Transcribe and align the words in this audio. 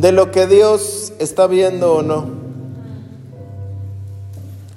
de 0.00 0.12
lo 0.12 0.30
que 0.30 0.46
Dios 0.46 1.12
está 1.18 1.48
viendo 1.48 1.92
o 1.92 2.02
no. 2.02 2.28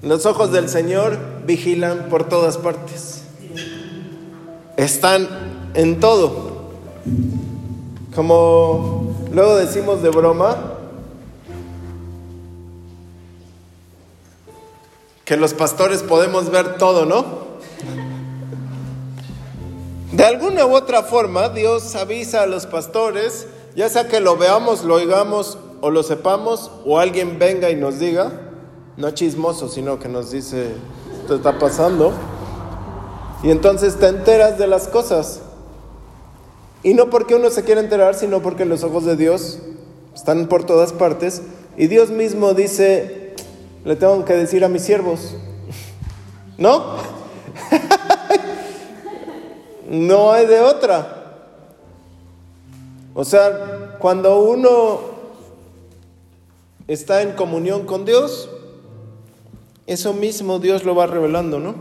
Los 0.01 0.25
ojos 0.25 0.51
del 0.51 0.67
Señor 0.67 1.19
vigilan 1.45 2.09
por 2.09 2.27
todas 2.27 2.57
partes. 2.57 3.21
Están 4.77 5.27
en 5.75 5.99
todo. 5.99 6.71
Como 8.15 9.15
luego 9.31 9.57
decimos 9.57 10.01
de 10.01 10.09
broma, 10.09 10.57
que 15.23 15.37
los 15.37 15.53
pastores 15.53 16.01
podemos 16.01 16.49
ver 16.49 16.79
todo, 16.79 17.05
¿no? 17.05 17.51
De 20.11 20.25
alguna 20.25 20.65
u 20.65 20.75
otra 20.75 21.03
forma, 21.03 21.49
Dios 21.49 21.95
avisa 21.95 22.41
a 22.41 22.47
los 22.47 22.65
pastores, 22.65 23.45
ya 23.75 23.89
sea 23.89 24.07
que 24.07 24.19
lo 24.19 24.37
veamos, 24.37 24.83
lo 24.83 24.95
oigamos 24.95 25.57
o 25.81 25.89
lo 25.89 26.03
sepamos, 26.03 26.71
o 26.85 26.99
alguien 26.99 27.39
venga 27.39 27.69
y 27.69 27.75
nos 27.75 27.99
diga, 27.99 28.31
no 28.97 29.11
chismoso, 29.11 29.67
sino 29.67 29.99
que 29.99 30.09
nos 30.09 30.31
dice, 30.31 30.73
esto 31.21 31.35
está 31.35 31.57
pasando. 31.57 32.13
Y 33.43 33.49
entonces 33.49 33.97
te 33.97 34.07
enteras 34.07 34.57
de 34.59 34.67
las 34.67 34.87
cosas. 34.87 35.41
Y 36.83 36.93
no 36.93 37.09
porque 37.09 37.35
uno 37.35 37.49
se 37.49 37.63
quiera 37.63 37.81
enterar, 37.81 38.15
sino 38.15 38.41
porque 38.41 38.65
los 38.65 38.83
ojos 38.83 39.05
de 39.05 39.15
Dios 39.15 39.59
están 40.13 40.47
por 40.47 40.65
todas 40.65 40.93
partes. 40.93 41.41
Y 41.77 41.87
Dios 41.87 42.09
mismo 42.09 42.53
dice, 42.53 43.35
le 43.85 43.95
tengo 43.95 44.23
que 44.25 44.33
decir 44.33 44.63
a 44.63 44.67
mis 44.67 44.83
siervos, 44.83 45.35
¿no? 46.57 46.97
no 49.89 50.31
hay 50.31 50.45
de 50.45 50.59
otra. 50.59 51.20
O 53.13 53.25
sea, 53.25 53.97
cuando 53.99 54.39
uno 54.39 55.01
está 56.87 57.21
en 57.21 57.33
comunión 57.33 57.85
con 57.85 58.05
Dios, 58.05 58.49
eso 59.85 60.13
mismo 60.13 60.59
Dios 60.59 60.83
lo 60.83 60.95
va 60.95 61.07
revelando, 61.07 61.59
¿no? 61.59 61.75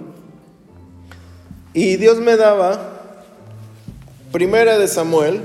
Y 1.72 1.96
Dios 1.96 2.18
me 2.18 2.36
daba, 2.36 3.22
primera 4.32 4.76
de 4.78 4.88
Samuel, 4.88 5.40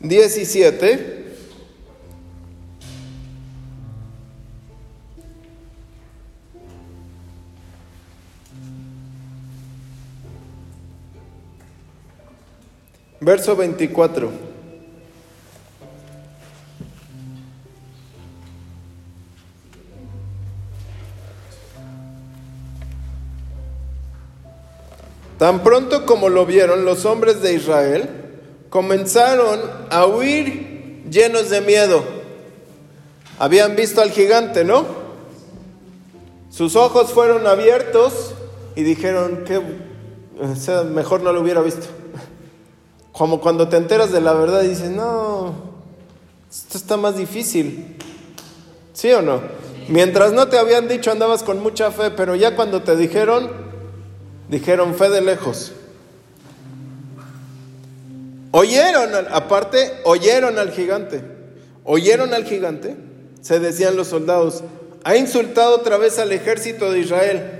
17, 0.00 1.17
Verso 13.20 13.56
24. 13.56 14.30
Tan 25.38 25.62
pronto 25.62 26.04
como 26.04 26.28
lo 26.28 26.46
vieron 26.46 26.84
los 26.84 27.04
hombres 27.04 27.42
de 27.42 27.54
Israel, 27.54 28.08
comenzaron 28.70 29.60
a 29.90 30.04
huir 30.06 31.04
llenos 31.10 31.48
de 31.50 31.60
miedo. 31.60 32.02
Habían 33.38 33.76
visto 33.76 34.00
al 34.00 34.10
gigante, 34.10 34.64
¿no? 34.64 34.84
Sus 36.50 36.74
ojos 36.74 37.12
fueron 37.12 37.46
abiertos 37.46 38.34
y 38.74 38.82
dijeron 38.82 39.44
que 39.44 39.60
mejor 40.92 41.22
no 41.22 41.32
lo 41.32 41.40
hubiera 41.40 41.60
visto. 41.62 41.86
Como 43.12 43.40
cuando 43.40 43.68
te 43.68 43.76
enteras 43.76 44.12
de 44.12 44.20
la 44.20 44.32
verdad 44.32 44.62
y 44.62 44.68
dices, 44.68 44.90
no, 44.90 45.54
esto 46.50 46.78
está 46.78 46.96
más 46.96 47.16
difícil. 47.16 47.96
¿Sí 48.92 49.10
o 49.12 49.22
no? 49.22 49.40
Mientras 49.88 50.32
no 50.32 50.48
te 50.48 50.58
habían 50.58 50.88
dicho 50.88 51.10
andabas 51.10 51.42
con 51.42 51.60
mucha 51.60 51.90
fe, 51.90 52.10
pero 52.10 52.34
ya 52.34 52.54
cuando 52.56 52.82
te 52.82 52.96
dijeron, 52.96 53.50
dijeron 54.48 54.94
fe 54.94 55.08
de 55.08 55.20
lejos. 55.20 55.72
Oyeron, 58.50 59.10
aparte, 59.30 60.00
oyeron 60.04 60.58
al 60.58 60.72
gigante. 60.72 61.22
Oyeron 61.84 62.34
al 62.34 62.44
gigante, 62.44 62.96
se 63.40 63.60
decían 63.60 63.96
los 63.96 64.08
soldados, 64.08 64.62
ha 65.04 65.16
insultado 65.16 65.76
otra 65.76 65.96
vez 65.96 66.18
al 66.18 66.32
ejército 66.32 66.92
de 66.92 66.98
Israel. 66.98 67.50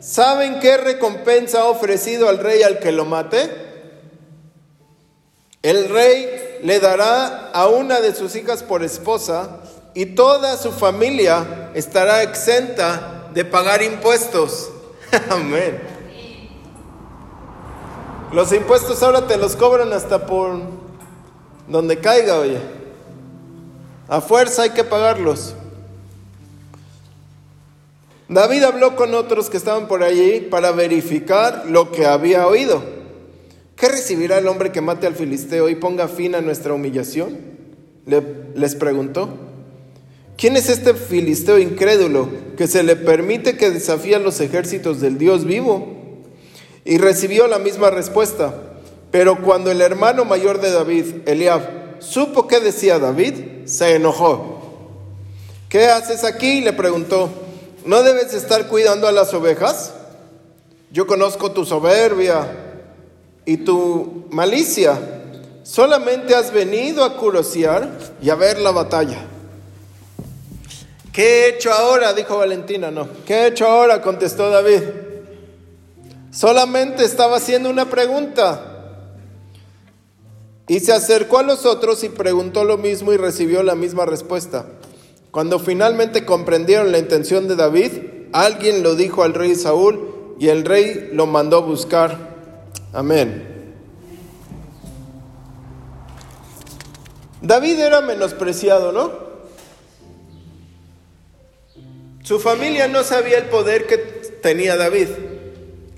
¿Saben 0.00 0.58
qué 0.58 0.76
recompensa 0.76 1.60
ha 1.60 1.64
ofrecido 1.66 2.28
al 2.28 2.38
rey 2.38 2.62
al 2.62 2.80
que 2.80 2.90
lo 2.90 3.04
mate? 3.04 3.48
El 5.62 5.88
rey 5.88 6.60
le 6.62 6.80
dará 6.80 7.50
a 7.52 7.66
una 7.68 8.00
de 8.00 8.14
sus 8.14 8.36
hijas 8.36 8.62
por 8.62 8.82
esposa 8.82 9.60
y 9.94 10.06
toda 10.06 10.56
su 10.56 10.72
familia 10.72 11.70
estará 11.74 12.22
exenta 12.22 13.28
de 13.32 13.44
pagar 13.44 13.82
impuestos. 13.82 14.70
Amén. 15.30 15.80
Los 18.32 18.52
impuestos 18.52 19.02
ahora 19.02 19.26
te 19.26 19.36
los 19.36 19.56
cobran 19.56 19.92
hasta 19.92 20.26
por 20.26 20.60
donde 21.68 21.98
caiga, 21.98 22.38
oye. 22.38 22.60
A 24.08 24.20
fuerza 24.20 24.62
hay 24.62 24.70
que 24.70 24.84
pagarlos. 24.84 25.54
David 28.28 28.64
habló 28.64 28.96
con 28.96 29.14
otros 29.14 29.48
que 29.48 29.56
estaban 29.56 29.86
por 29.86 30.02
allí 30.02 30.40
para 30.40 30.72
verificar 30.72 31.64
lo 31.66 31.92
que 31.92 32.06
había 32.06 32.46
oído. 32.46 32.95
¿Qué 33.76 33.88
recibirá 33.88 34.38
el 34.38 34.48
hombre 34.48 34.72
que 34.72 34.80
mate 34.80 35.06
al 35.06 35.14
filisteo 35.14 35.68
y 35.68 35.74
ponga 35.74 36.08
fin 36.08 36.34
a 36.34 36.40
nuestra 36.40 36.72
humillación? 36.72 37.54
les 38.54 38.74
preguntó. 38.76 39.28
¿Quién 40.38 40.56
es 40.56 40.70
este 40.70 40.94
filisteo 40.94 41.58
incrédulo 41.58 42.28
que 42.56 42.68
se 42.68 42.82
le 42.82 42.96
permite 42.96 43.56
que 43.56 43.70
desafíe 43.70 44.14
a 44.14 44.18
los 44.18 44.40
ejércitos 44.40 45.00
del 45.00 45.18
Dios 45.18 45.44
vivo? 45.44 45.94
Y 46.86 46.96
recibió 46.96 47.48
la 47.48 47.58
misma 47.58 47.90
respuesta. 47.90 48.54
Pero 49.10 49.42
cuando 49.42 49.70
el 49.70 49.82
hermano 49.82 50.24
mayor 50.24 50.60
de 50.60 50.70
David, 50.70 51.04
Eliab, 51.26 51.96
supo 51.98 52.46
qué 52.46 52.60
decía 52.60 52.98
David, 52.98 53.66
se 53.66 53.96
enojó. 53.96 54.62
¿Qué 55.68 55.86
haces 55.86 56.24
aquí? 56.24 56.62
le 56.62 56.72
preguntó. 56.72 57.28
¿No 57.84 58.02
debes 58.02 58.32
estar 58.32 58.68
cuidando 58.68 59.06
a 59.06 59.12
las 59.12 59.34
ovejas? 59.34 59.92
Yo 60.92 61.06
conozco 61.06 61.52
tu 61.52 61.66
soberbia 61.66 62.65
y 63.46 63.58
tu 63.58 64.26
malicia. 64.30 64.98
Solamente 65.62 66.34
has 66.34 66.52
venido 66.52 67.04
a 67.04 67.16
curosear 67.16 67.90
y 68.20 68.28
a 68.28 68.34
ver 68.34 68.58
la 68.58 68.72
batalla. 68.72 69.24
¿Qué 71.12 71.22
he 71.22 71.48
hecho 71.48 71.72
ahora? 71.72 72.12
Dijo 72.12 72.36
Valentina. 72.36 72.90
No. 72.90 73.08
¿Qué 73.24 73.34
he 73.34 73.46
hecho 73.46 73.66
ahora? 73.66 74.02
Contestó 74.02 74.50
David. 74.50 74.82
Solamente 76.30 77.04
estaba 77.04 77.38
haciendo 77.38 77.70
una 77.70 77.86
pregunta. 77.86 78.74
Y 80.68 80.80
se 80.80 80.92
acercó 80.92 81.38
a 81.38 81.42
los 81.42 81.64
otros 81.64 82.04
y 82.04 82.10
preguntó 82.10 82.64
lo 82.64 82.76
mismo 82.76 83.12
y 83.12 83.16
recibió 83.16 83.62
la 83.62 83.74
misma 83.74 84.04
respuesta. 84.04 84.66
Cuando 85.30 85.58
finalmente 85.58 86.26
comprendieron 86.26 86.92
la 86.92 86.98
intención 86.98 87.48
de 87.48 87.56
David, 87.56 87.92
alguien 88.32 88.82
lo 88.82 88.94
dijo 88.94 89.22
al 89.22 89.32
rey 89.32 89.54
Saúl 89.54 90.34
y 90.38 90.48
el 90.48 90.64
rey 90.64 91.10
lo 91.12 91.26
mandó 91.26 91.62
buscar. 91.62 92.35
Amén. 92.96 93.74
David 97.42 97.78
era 97.78 98.00
menospreciado, 98.00 98.90
¿no? 98.90 99.12
Su 102.22 102.40
familia 102.40 102.88
no 102.88 103.04
sabía 103.04 103.36
el 103.36 103.50
poder 103.50 103.86
que 103.86 103.98
tenía 103.98 104.78
David 104.78 105.08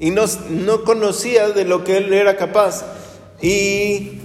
y 0.00 0.10
no, 0.10 0.24
no, 0.50 0.82
conocía 0.82 1.50
de 1.50 1.64
lo 1.64 1.84
que 1.84 1.98
él 1.98 2.12
era 2.12 2.36
capaz. 2.36 2.84
Y 3.40 4.18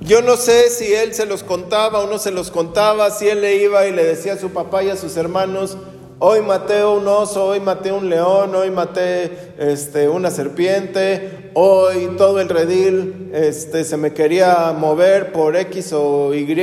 yo 0.00 0.22
no 0.22 0.38
sé 0.38 0.70
si 0.70 0.94
él 0.94 1.12
se 1.12 1.26
los 1.26 1.42
contaba 1.42 1.98
o 1.98 2.06
no 2.06 2.18
se 2.18 2.30
los 2.30 2.50
contaba, 2.50 3.10
si 3.10 3.28
él 3.28 3.42
le 3.42 3.56
iba 3.56 3.86
y 3.86 3.92
le 3.92 4.02
decía 4.02 4.32
a 4.32 4.38
su 4.38 4.48
papá 4.48 4.82
y 4.82 4.88
a 4.88 4.96
sus 4.96 5.18
hermanos, 5.18 5.76
Hoy 6.20 6.42
maté 6.42 6.84
un 6.84 7.06
oso, 7.06 7.46
hoy 7.46 7.60
maté 7.60 7.92
un 7.92 8.08
león, 8.08 8.52
hoy 8.52 8.72
maté 8.72 9.54
este, 9.56 10.08
una 10.08 10.32
serpiente, 10.32 11.52
hoy 11.54 12.16
todo 12.18 12.40
el 12.40 12.48
redil 12.48 13.30
este, 13.32 13.84
se 13.84 13.96
me 13.96 14.12
quería 14.12 14.74
mover 14.76 15.30
por 15.30 15.54
X 15.54 15.92
o 15.92 16.34
Y, 16.34 16.56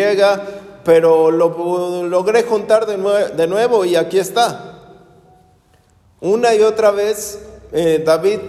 pero 0.83 1.31
lo 1.31 2.03
logré 2.03 2.43
juntar 2.43 2.85
de, 2.85 3.47
nuevo 3.47 3.85
y 3.85 3.95
aquí 3.95 4.19
está. 4.19 4.73
Una 6.19 6.53
y 6.53 6.61
otra 6.61 6.91
vez 6.91 7.39
eh, 7.71 8.03
David 8.05 8.39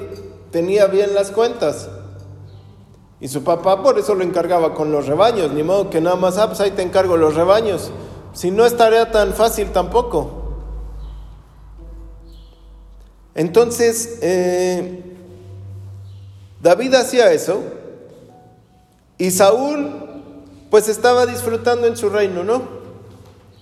tenía 0.50 0.87
bien 0.87 1.14
las 1.14 1.31
cuentas. 1.31 1.88
Y 3.20 3.29
su 3.29 3.44
papá 3.44 3.81
por 3.81 3.97
eso 3.97 4.17
lo 4.17 4.25
encargaba 4.25 4.75
con 4.75 4.91
los 4.91 5.06
rebaños, 5.06 5.53
ni 5.53 5.62
modo 5.62 5.88
que 5.88 6.00
nada 6.00 6.17
más, 6.17 6.37
ah, 6.37 6.49
pues 6.49 6.61
ahí 6.61 6.73
te 6.73 6.82
encargo 6.82 7.17
los 7.17 7.37
rebaños. 7.37 7.93
Si 8.32 8.50
no 8.50 8.67
es 8.67 8.76
tarea 8.76 9.12
tan 9.12 9.35
fácil 9.35 9.70
tampoco. 9.70 10.36
Entonces, 13.37 14.19
eh, 14.23 15.03
David 16.62 16.94
hacía 16.94 17.33
eso 17.33 17.62
Y 19.19 19.31
Saúl, 19.31 19.88
pues 20.71 20.88
estaba 20.88 21.27
disfrutando 21.27 21.87
en 21.87 21.97
su 21.97 22.11
reino, 22.11 22.44
¿no? 22.44 22.62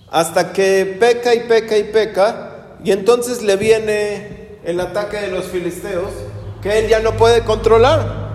Hasta 0.09 0.53
que 0.53 0.97
peca 0.99 1.35
y 1.35 1.41
peca 1.41 1.77
y 1.77 1.83
peca, 1.83 2.77
y 2.83 2.91
entonces 2.91 3.41
le 3.41 3.55
viene 3.55 4.59
el 4.63 4.79
ataque 4.79 5.17
de 5.17 5.27
los 5.29 5.45
filisteos, 5.45 6.11
que 6.61 6.79
él 6.79 6.89
ya 6.89 6.99
no 6.99 7.15
puede 7.15 7.43
controlar. 7.43 8.25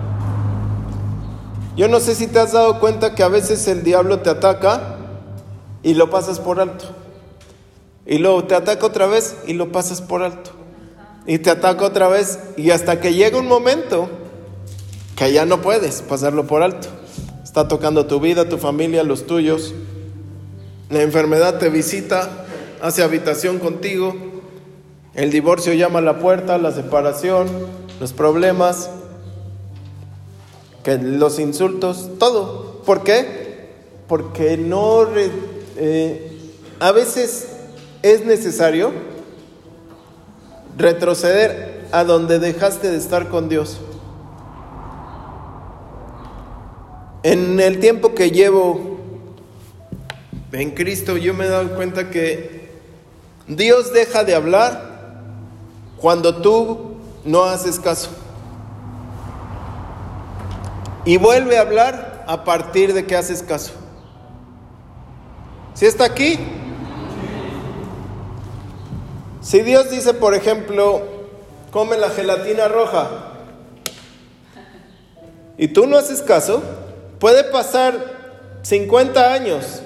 Yo 1.75 1.87
no 1.87 1.99
sé 1.99 2.15
si 2.15 2.27
te 2.27 2.39
has 2.39 2.53
dado 2.53 2.79
cuenta 2.79 3.13
que 3.13 3.23
a 3.23 3.27
veces 3.27 3.67
el 3.67 3.83
diablo 3.83 4.19
te 4.19 4.29
ataca 4.31 4.97
y 5.83 5.93
lo 5.93 6.09
pasas 6.09 6.39
por 6.39 6.59
alto. 6.59 6.85
Y 8.05 8.17
luego 8.17 8.45
te 8.45 8.55
ataca 8.55 8.85
otra 8.85 9.05
vez 9.05 9.37
y 9.45 9.53
lo 9.53 9.71
pasas 9.71 10.01
por 10.01 10.23
alto. 10.23 10.60
Y 11.25 11.37
te 11.39 11.49
ataca 11.49 11.85
otra 11.85 12.07
vez 12.07 12.39
y 12.57 12.71
hasta 12.71 12.99
que 12.99 13.13
llega 13.13 13.37
un 13.37 13.47
momento 13.47 14.09
que 15.15 15.31
ya 15.31 15.45
no 15.45 15.61
puedes 15.61 16.01
pasarlo 16.01 16.47
por 16.47 16.63
alto. 16.63 16.87
Está 17.43 17.67
tocando 17.67 18.07
tu 18.07 18.19
vida, 18.19 18.49
tu 18.49 18.57
familia, 18.57 19.03
los 19.03 19.27
tuyos. 19.27 19.73
La 20.89 21.01
enfermedad 21.03 21.59
te 21.59 21.69
visita, 21.69 22.45
hace 22.81 23.03
habitación 23.03 23.59
contigo. 23.59 24.15
El 25.13 25.29
divorcio 25.29 25.73
llama 25.73 25.99
a 25.99 26.01
la 26.01 26.19
puerta, 26.19 26.57
la 26.57 26.71
separación, 26.71 27.47
los 27.99 28.13
problemas, 28.13 28.89
que 30.83 30.97
los 30.97 31.39
insultos, 31.39 32.09
todo. 32.17 32.81
¿Por 32.85 33.03
qué? 33.03 33.69
Porque 34.07 34.57
no... 34.57 35.07
Eh, 35.77 36.27
a 36.79 36.91
veces 36.91 37.47
es 38.01 38.25
necesario 38.25 38.91
retroceder 40.77 41.87
a 41.91 42.03
donde 42.03 42.39
dejaste 42.39 42.89
de 42.89 42.97
estar 42.97 43.29
con 43.29 43.49
Dios. 43.49 43.79
En 47.23 47.59
el 47.59 47.79
tiempo 47.79 48.15
que 48.15 48.31
llevo 48.31 48.99
en 50.51 50.71
Cristo, 50.71 51.17
yo 51.17 51.33
me 51.33 51.45
he 51.45 51.49
dado 51.49 51.75
cuenta 51.75 52.09
que 52.09 52.71
Dios 53.47 53.93
deja 53.93 54.23
de 54.23 54.33
hablar 54.35 55.21
cuando 55.97 56.41
tú 56.41 56.95
no 57.23 57.43
haces 57.43 57.79
caso. 57.79 58.09
Y 61.05 61.17
vuelve 61.17 61.57
a 61.57 61.61
hablar 61.61 62.25
a 62.27 62.43
partir 62.43 62.93
de 62.93 63.05
que 63.05 63.15
haces 63.15 63.43
caso. 63.43 63.71
Si 65.73 65.85
está 65.85 66.05
aquí, 66.05 66.39
si 69.41 69.61
Dios 69.61 69.89
dice, 69.89 70.13
por 70.13 70.35
ejemplo, 70.35 71.01
come 71.71 71.97
la 71.97 72.09
gelatina 72.09 72.67
roja 72.67 73.09
y 75.57 75.69
tú 75.69 75.87
no 75.87 75.97
haces 75.97 76.21
caso, 76.21 76.61
puede 77.19 77.43
pasar 77.43 78.59
50 78.61 79.33
años 79.33 79.81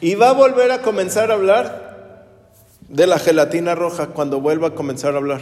y 0.00 0.14
va 0.14 0.30
a 0.30 0.32
volver 0.32 0.70
a 0.70 0.82
comenzar 0.82 1.30
a 1.30 1.34
hablar 1.34 2.26
de 2.88 3.06
la 3.06 3.18
gelatina 3.18 3.74
roja 3.74 4.08
cuando 4.08 4.40
vuelva 4.40 4.68
a 4.68 4.74
comenzar 4.74 5.14
a 5.14 5.18
hablar. 5.18 5.40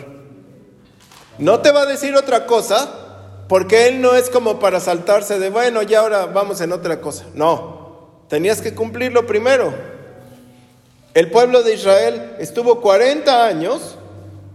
No 1.39 1.61
te 1.61 1.73
va 1.73 1.83
a 1.83 1.87
decir 1.87 2.15
otra 2.17 2.47
cosa 2.47 2.91
porque 3.49 3.89
Él 3.89 4.01
no 4.01 4.15
es 4.15 4.31
como 4.31 4.59
para 4.59 4.81
saltarse 4.81 5.39
de, 5.39 5.51
bueno, 5.51 5.83
ya 5.83 6.01
ahora 6.01 6.27
vamos 6.27 6.61
en 6.61 6.73
otra 6.73 7.01
cosa. 7.01 7.27
No, 7.35 8.25
tenías 8.29 8.63
que 8.63 8.75
cumplirlo 8.75 9.27
primero. 9.27 9.96
El 11.17 11.31
pueblo 11.31 11.63
de 11.63 11.73
Israel 11.73 12.37
estuvo 12.39 12.83
40 12.83 13.47
años 13.47 13.97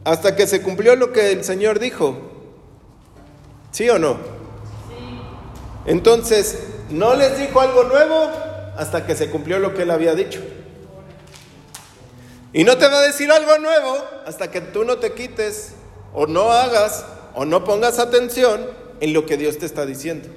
hasta 0.04 0.36
que 0.36 0.46
se 0.46 0.62
cumplió 0.62 0.96
lo 0.96 1.12
que 1.12 1.32
el 1.32 1.44
Señor 1.44 1.80
dijo. 1.80 2.16
¿Sí 3.72 3.90
o 3.90 3.98
no? 3.98 4.18
Entonces, 5.88 6.60
no 6.92 7.16
les 7.16 7.40
dijo 7.40 7.62
algo 7.62 7.86
nuevo 7.86 8.30
hasta 8.78 9.08
que 9.08 9.16
se 9.16 9.32
cumplió 9.32 9.58
lo 9.58 9.74
que 9.74 9.82
él 9.82 9.90
había 9.90 10.14
dicho. 10.14 10.40
Y 12.54 12.64
no 12.64 12.78
te 12.78 12.88
va 12.88 13.00
a 13.00 13.08
decir 13.08 13.32
algo 13.32 13.58
nuevo 13.58 13.98
hasta 14.28 14.52
que 14.52 14.62
tú 14.62 14.84
no 14.84 15.00
te 15.00 15.14
quites 15.14 15.74
o 16.14 16.28
no 16.28 16.52
hagas 16.52 17.08
o 17.34 17.44
no 17.44 17.64
pongas 17.64 17.98
atención 17.98 18.70
en 19.00 19.14
lo 19.14 19.26
que 19.26 19.36
Dios 19.36 19.58
te 19.58 19.66
está 19.66 19.88
diciendo. 19.88 20.30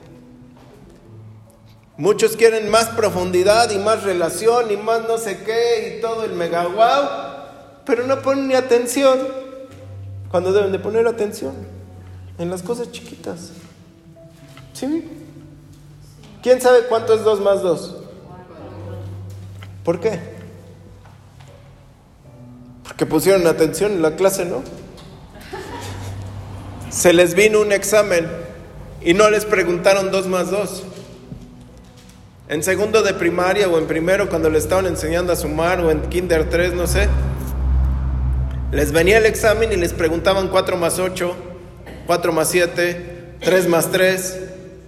Muchos 1.96 2.36
quieren 2.36 2.68
más 2.70 2.86
profundidad 2.86 3.70
y 3.70 3.78
más 3.78 4.02
relación 4.02 4.70
y 4.70 4.76
más 4.76 5.02
no 5.06 5.16
sé 5.16 5.44
qué 5.44 5.96
y 5.96 6.00
todo 6.00 6.24
el 6.24 6.32
mega 6.32 6.66
wow, 6.66 7.08
pero 7.84 8.04
no 8.04 8.20
ponen 8.20 8.48
ni 8.48 8.54
atención 8.54 9.18
cuando 10.28 10.52
deben 10.52 10.72
de 10.72 10.80
poner 10.80 11.06
atención 11.06 11.54
en 12.36 12.50
las 12.50 12.62
cosas 12.62 12.90
chiquitas. 12.90 13.52
¿Sí? 14.72 15.08
¿Quién 16.42 16.60
sabe 16.60 16.86
cuánto 16.88 17.14
es 17.14 17.22
2 17.22 17.40
más 17.40 17.62
2? 17.62 17.96
¿Por 19.84 20.00
qué? 20.00 20.18
Porque 22.82 23.06
pusieron 23.06 23.46
atención 23.46 23.92
en 23.92 24.02
la 24.02 24.16
clase, 24.16 24.44
¿no? 24.44 24.64
Se 26.90 27.12
les 27.12 27.34
vino 27.34 27.60
un 27.60 27.70
examen 27.70 28.28
y 29.00 29.14
no 29.14 29.30
les 29.30 29.44
preguntaron 29.44 30.10
2 30.10 30.26
más 30.26 30.50
2. 30.50 30.82
En 32.46 32.62
segundo 32.62 33.02
de 33.02 33.14
primaria 33.14 33.68
o 33.68 33.78
en 33.78 33.86
primero 33.86 34.28
cuando 34.28 34.50
le 34.50 34.58
estaban 34.58 34.84
enseñando 34.86 35.32
a 35.32 35.36
sumar 35.36 35.80
o 35.80 35.90
en 35.90 36.02
kinder 36.10 36.50
3, 36.50 36.74
no 36.74 36.86
sé. 36.86 37.08
Les 38.70 38.92
venía 38.92 39.16
el 39.16 39.24
examen 39.24 39.72
y 39.72 39.76
les 39.76 39.94
preguntaban 39.94 40.48
4 40.48 40.76
más 40.76 40.98
8, 40.98 41.34
4 42.06 42.32
más 42.32 42.50
7, 42.50 43.36
3 43.40 43.68
más 43.68 43.90
3. 43.90 44.40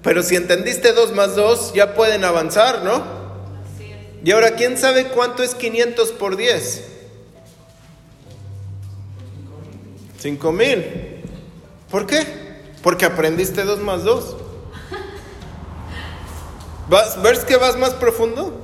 Pero 0.02 0.22
si 0.22 0.36
entendiste 0.36 0.92
2 0.92 1.14
más 1.14 1.34
2, 1.34 1.72
ya 1.72 1.94
pueden 1.94 2.24
avanzar, 2.24 2.84
¿no? 2.84 3.02
Y 4.22 4.32
ahora, 4.32 4.50
¿quién 4.56 4.76
sabe 4.76 5.06
cuánto 5.06 5.42
es 5.42 5.54
500 5.54 6.12
por 6.12 6.36
10? 6.36 6.84
5 10.18 10.52
mil. 10.52 10.84
¿Por 11.90 12.06
qué? 12.06 12.26
Porque 12.82 13.06
aprendiste 13.06 13.64
2 13.64 13.80
más 13.80 14.04
2. 14.04 14.36
¿Vas, 16.88 17.20
¿Ves 17.20 17.44
que 17.44 17.56
vas 17.56 17.76
más 17.76 17.94
profundo? 17.94 18.62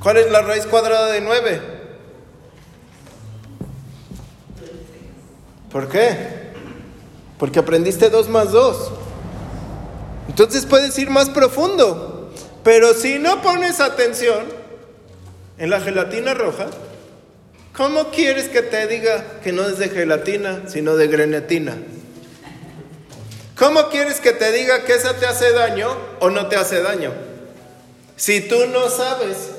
¿Cuál 0.00 0.18
es 0.18 0.30
la 0.30 0.42
raíz 0.42 0.66
cuadrada 0.66 1.08
de 1.08 1.20
9? 1.20 1.60
¿Por 5.70 5.88
qué? 5.88 6.16
Porque 7.38 7.58
aprendiste 7.58 8.08
2 8.08 8.28
más 8.28 8.52
2. 8.52 8.92
Entonces 10.28 10.64
puedes 10.64 10.96
ir 10.98 11.10
más 11.10 11.28
profundo. 11.28 12.30
Pero 12.62 12.94
si 12.94 13.18
no 13.18 13.42
pones 13.42 13.80
atención 13.80 14.44
en 15.58 15.70
la 15.70 15.80
gelatina 15.80 16.34
roja, 16.34 16.66
¿cómo 17.76 18.10
quieres 18.10 18.48
que 18.48 18.62
te 18.62 18.86
diga 18.86 19.40
que 19.42 19.52
no 19.52 19.64
es 19.64 19.78
de 19.78 19.88
gelatina, 19.88 20.62
sino 20.68 20.96
de 20.96 21.08
grenetina? 21.08 21.76
¿Cómo 23.60 23.90
quieres 23.90 24.20
que 24.20 24.32
te 24.32 24.50
diga 24.52 24.84
que 24.86 24.94
esa 24.94 25.18
te 25.18 25.26
hace 25.26 25.52
daño 25.52 25.94
o 26.20 26.30
no 26.30 26.46
te 26.46 26.56
hace 26.56 26.80
daño? 26.80 27.12
Si 28.16 28.40
tú 28.40 28.56
no 28.72 28.88
sabes 28.88 29.50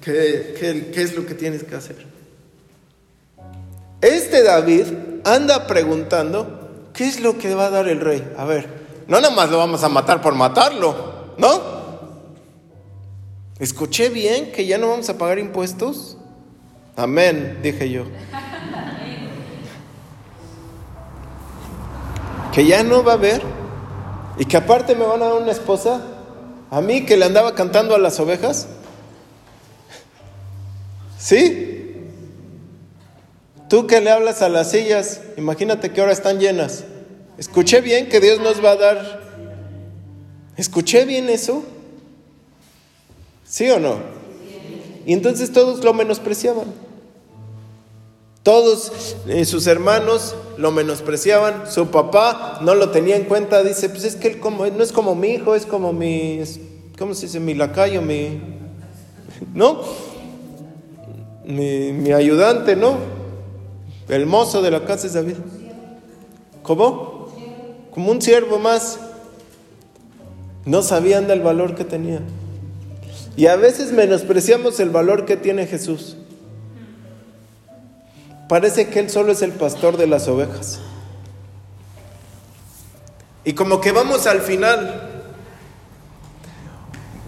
qué, 0.00 0.88
qué, 0.90 1.02
es 1.02 1.14
lo 1.14 1.26
que 1.26 1.34
tienes 1.34 1.62
que 1.62 1.74
hacer. 1.74 1.96
Este 4.00 4.42
David 4.42 4.86
anda 5.24 5.66
preguntando, 5.66 6.88
¿qué 6.94 7.06
es 7.06 7.20
lo 7.20 7.36
que 7.36 7.54
va 7.54 7.66
a 7.66 7.70
dar 7.70 7.88
el 7.88 8.00
rey? 8.00 8.26
A 8.38 8.46
ver, 8.46 8.70
no 9.06 9.20
nada 9.20 9.34
más 9.34 9.50
lo 9.50 9.58
vamos 9.58 9.84
a 9.84 9.90
matar 9.90 10.22
por 10.22 10.34
matarlo, 10.34 11.34
¿no? 11.36 11.76
¿Escuché 13.58 14.08
bien 14.08 14.50
que 14.50 14.64
ya 14.64 14.78
no 14.78 14.88
vamos 14.88 15.10
a 15.10 15.18
pagar 15.18 15.38
impuestos? 15.38 16.16
Amén, 16.96 17.58
dije 17.62 17.90
yo. 17.90 18.06
Que 22.56 22.64
ya 22.64 22.82
no 22.82 23.04
va 23.04 23.12
a 23.12 23.14
haber 23.16 23.42
y 24.38 24.46
que 24.46 24.56
aparte 24.56 24.94
me 24.94 25.04
van 25.04 25.20
a 25.20 25.26
dar 25.26 25.42
una 25.42 25.52
esposa, 25.52 26.00
a 26.70 26.80
mí 26.80 27.04
que 27.04 27.18
le 27.18 27.26
andaba 27.26 27.54
cantando 27.54 27.94
a 27.94 27.98
las 27.98 28.18
ovejas. 28.18 28.66
¿Sí? 31.18 32.08
Tú 33.68 33.86
que 33.86 34.00
le 34.00 34.10
hablas 34.10 34.40
a 34.40 34.48
las 34.48 34.70
sillas, 34.70 35.20
imagínate 35.36 35.92
que 35.92 36.00
ahora 36.00 36.14
están 36.14 36.38
llenas. 36.38 36.84
Escuché 37.36 37.82
bien 37.82 38.08
que 38.08 38.20
Dios 38.20 38.40
nos 38.40 38.64
va 38.64 38.70
a 38.70 38.76
dar. 38.76 39.20
¿Escuché 40.56 41.04
bien 41.04 41.28
eso? 41.28 41.62
¿Sí 43.44 43.70
o 43.70 43.78
no? 43.78 43.98
Y 45.04 45.12
entonces 45.12 45.52
todos 45.52 45.84
lo 45.84 45.92
menospreciaban. 45.92 46.85
Todos 48.46 49.16
eh, 49.26 49.44
sus 49.44 49.66
hermanos 49.66 50.36
lo 50.56 50.70
menospreciaban, 50.70 51.68
su 51.68 51.88
papá 51.88 52.60
no 52.62 52.76
lo 52.76 52.90
tenía 52.90 53.16
en 53.16 53.24
cuenta, 53.24 53.64
dice, 53.64 53.88
pues 53.88 54.04
es 54.04 54.14
que 54.14 54.28
él 54.28 54.38
como, 54.38 54.64
no 54.68 54.84
es 54.84 54.92
como 54.92 55.16
mi 55.16 55.30
hijo, 55.30 55.56
es 55.56 55.66
como 55.66 55.92
mi, 55.92 56.40
¿cómo 56.96 57.12
se 57.14 57.26
dice? 57.26 57.40
Mi 57.40 57.54
lacayo, 57.54 58.02
mi, 58.02 58.40
¿no? 59.52 59.80
Mi, 61.44 61.90
mi 61.90 62.12
ayudante, 62.12 62.76
¿no? 62.76 62.98
El 64.08 64.26
mozo 64.26 64.62
de 64.62 64.70
la 64.70 64.84
casa 64.84 65.08
es 65.08 65.14
David. 65.14 65.38
¿Cómo? 66.62 67.30
Como 67.90 68.12
un 68.12 68.22
siervo 68.22 68.60
más. 68.60 69.00
No 70.64 70.82
sabían 70.82 71.26
del 71.26 71.40
valor 71.40 71.74
que 71.74 71.82
tenía. 71.82 72.20
Y 73.36 73.48
a 73.48 73.56
veces 73.56 73.90
menospreciamos 73.90 74.78
el 74.78 74.90
valor 74.90 75.24
que 75.24 75.36
tiene 75.36 75.66
Jesús. 75.66 76.18
Parece 78.48 78.88
que 78.88 79.00
Él 79.00 79.10
solo 79.10 79.32
es 79.32 79.42
el 79.42 79.52
pastor 79.52 79.96
de 79.96 80.06
las 80.06 80.28
ovejas. 80.28 80.80
Y 83.44 83.54
como 83.54 83.80
que 83.80 83.92
vamos 83.92 84.26
al 84.26 84.40
final. 84.40 85.24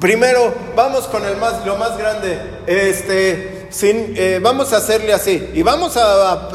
Primero, 0.01 0.55
vamos 0.77 1.07
con 1.09 1.25
el 1.25 1.37
más, 1.37 1.67
lo 1.67 1.77
más 1.77 1.97
grande. 1.99 2.41
Este, 2.67 3.67
sin, 3.71 4.15
eh, 4.17 4.41
vamos 4.41 4.73
a 4.73 4.77
hacerle 4.77 5.13
así. 5.13 5.51
Y 5.55 5.63
vamos 5.63 5.97
a, 5.97 6.33
a 6.33 6.49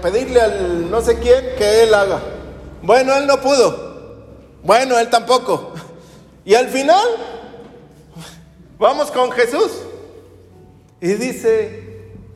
pedirle 0.00 0.40
al 0.40 0.90
no 0.90 1.00
sé 1.00 1.18
quién 1.18 1.44
que 1.58 1.82
Él 1.82 1.94
haga. 1.94 2.20
Bueno, 2.82 3.16
Él 3.16 3.26
no 3.26 3.40
pudo. 3.40 3.86
Bueno, 4.62 4.98
Él 4.98 5.08
tampoco. 5.08 5.72
Y 6.44 6.54
al 6.54 6.68
final, 6.68 7.06
vamos 8.78 9.10
con 9.10 9.32
Jesús. 9.32 9.70
Y 11.00 11.14
dice, 11.14 11.85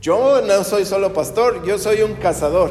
yo 0.00 0.40
no 0.40 0.64
soy 0.64 0.84
solo 0.84 1.12
pastor, 1.12 1.64
yo 1.64 1.78
soy 1.78 2.02
un 2.02 2.14
cazador. 2.14 2.70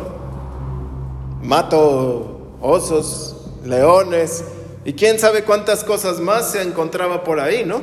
Mato 1.41 2.57
osos, 2.61 3.35
leones 3.63 4.43
y 4.83 4.93
quién 4.93 5.19
sabe 5.19 5.43
cuántas 5.43 5.83
cosas 5.83 6.19
más 6.19 6.51
se 6.51 6.61
encontraba 6.61 7.23
por 7.23 7.39
ahí, 7.39 7.65
¿no? 7.65 7.81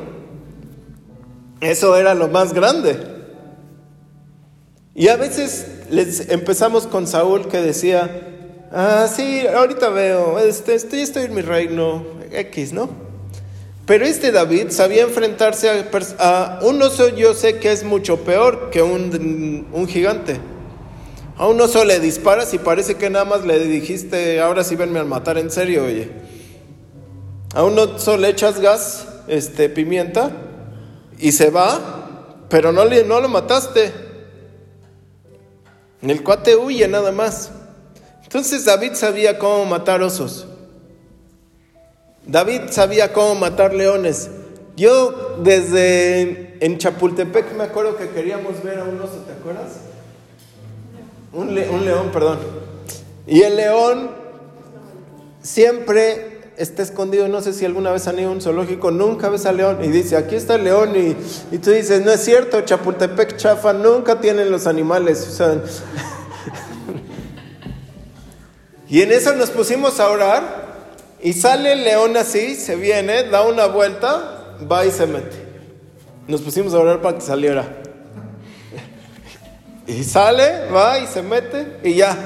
Eso 1.61 1.97
era 1.97 2.15
lo 2.15 2.29
más 2.29 2.53
grande. 2.53 2.99
Y 4.95 5.09
a 5.09 5.17
veces 5.17 5.67
les 5.91 6.29
empezamos 6.31 6.87
con 6.87 7.07
Saúl 7.07 7.49
que 7.49 7.61
decía, 7.61 8.69
ah, 8.73 9.07
sí, 9.15 9.47
ahorita 9.47 9.91
veo, 9.91 10.39
este, 10.39 10.75
estoy, 10.75 11.01
estoy 11.01 11.25
en 11.25 11.35
mi 11.35 11.43
reino, 11.43 12.05
X, 12.31 12.73
¿no? 12.73 13.06
Pero 13.87 14.05
este 14.05 14.33
David 14.33 14.71
sabía 14.71 15.05
enfrentarse 15.05 15.87
a, 16.19 16.59
un 16.63 16.83
oso, 16.83 17.09
yo 17.09 17.35
sé 17.35 17.61
que 17.61 17.71
es 17.71 17.85
mucho 17.85 18.19
peor 18.25 18.71
que 18.71 18.83
un, 18.83 19.69
un 19.73 19.87
gigante. 19.87 20.41
A 21.39 21.47
un 21.47 21.61
oso 21.61 21.85
le 21.85 22.01
disparas 22.01 22.53
y 22.53 22.59
parece 22.59 22.97
que 22.97 23.11
nada 23.11 23.25
más 23.25 23.45
le 23.45 23.61
dijiste, 23.61 24.41
ahora 24.41 24.65
sí 24.65 24.75
venme 24.75 24.99
a 24.99 25.05
matar 25.05 25.39
en 25.39 25.53
serio, 25.53 25.85
oye. 25.85 26.11
A 27.55 27.63
un 27.63 27.79
oso 27.79 28.17
le 28.17 28.29
echas 28.29 28.59
gas, 28.59 29.07
este, 29.29 29.69
pimienta, 29.69 30.33
y 31.19 31.31
se 31.33 31.51
va, 31.51 32.45
pero 32.49 32.73
no, 32.73 32.85
le, 32.85 33.05
no 33.05 33.21
lo 33.21 33.29
mataste. 33.29 33.93
El 36.03 36.25
cuate 36.25 36.57
huye 36.57 36.89
nada 36.89 37.13
más. 37.13 37.51
Entonces 38.25 38.65
David 38.65 38.95
sabía 38.95 39.39
cómo 39.39 39.65
matar 39.65 40.03
osos. 40.03 40.47
David 42.27 42.63
sabía 42.71 43.13
cómo 43.13 43.37
matar 43.37 43.73
leones. 43.73 44.31
Yo 44.77 45.37
desde 45.43 46.59
en 46.61 46.79
Chapultepec 46.79 47.55
me 47.55 47.65
acuerdo 47.65 47.97
que 47.97 48.09
queríamos 48.11 48.63
ver 48.63 48.81
a 48.81 48.85
un 48.85 49.01
oso, 49.01 49.25
¿te 49.27 49.33
acuerdas? 49.33 49.73
Un, 51.33 51.55
león, 51.55 52.11
perdón. 52.13 52.39
Y 53.27 53.43
el 53.43 53.57
león 53.57 54.11
siempre 55.43 56.53
está 56.57 56.83
escondido. 56.83 57.29
No 57.29 57.43
sé 57.43 57.53
si 57.53 57.65
alguna 57.65 57.93
vez 57.93 58.07
han 58.09 58.19
ido 58.19 58.31
a 58.31 58.33
un 58.33 58.41
zoológico, 58.41 58.91
nunca 58.91 59.29
ves 59.29 59.47
al 59.47 59.59
león. 59.59 59.85
Y 59.85 59.89
dice, 59.89 60.17
aquí 60.17 60.35
está 60.35 60.57
el 60.57 60.65
león. 60.65 60.97
Y, 60.97 61.17
y 61.55 61.59
tú 61.59 61.71
dices, 61.71 62.05
no 62.05 62.11
es 62.11 62.25
cierto, 62.25 62.61
Chapultepec 62.63 63.37
chafa, 63.37 63.73
nunca 63.73 64.21
tienen 64.21 64.51
los 64.51 64.67
animales. 64.67 65.41
y 68.89 69.03
en 69.03 69.13
eso 69.13 69.35
nos 69.35 69.51
pusimos 69.51 70.01
a 70.01 70.11
orar. 70.11 70.66
Y 71.23 71.33
sale 71.33 71.73
el 71.73 71.85
león 71.85 72.17
así, 72.17 72.55
se 72.55 72.77
viene, 72.77 73.25
da 73.25 73.43
una 73.43 73.67
vuelta, 73.67 74.57
va 74.71 74.85
y 74.85 74.91
se 74.91 75.07
mete. 75.07 75.47
Nos 76.27 76.43
pusimos 76.43 76.75
a 76.75 76.79
orar 76.79 77.01
para 77.01 77.17
que 77.19 77.25
saliera. 77.25 77.67
Y 79.89 80.03
sale, 80.03 80.69
va 80.69 80.99
y 80.99 81.07
se 81.07 81.23
mete 81.23 81.79
y 81.85 81.95
ya. 81.95 82.17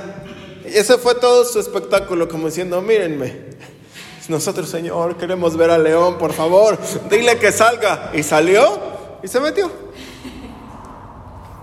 Ese 0.64 0.96
fue 0.96 1.14
todo 1.16 1.44
su 1.44 1.60
espectáculo, 1.60 2.26
como 2.26 2.46
diciendo, 2.46 2.80
mírenme. 2.80 3.50
Nosotros, 4.28 4.70
Señor, 4.70 5.16
queremos 5.18 5.56
ver 5.56 5.70
al 5.70 5.82
león, 5.82 6.16
por 6.16 6.32
favor, 6.32 6.78
dile 7.10 7.36
que 7.38 7.52
salga. 7.52 8.12
Y 8.14 8.22
salió 8.22 8.78
y 9.22 9.28
se 9.28 9.40
metió. 9.40 9.70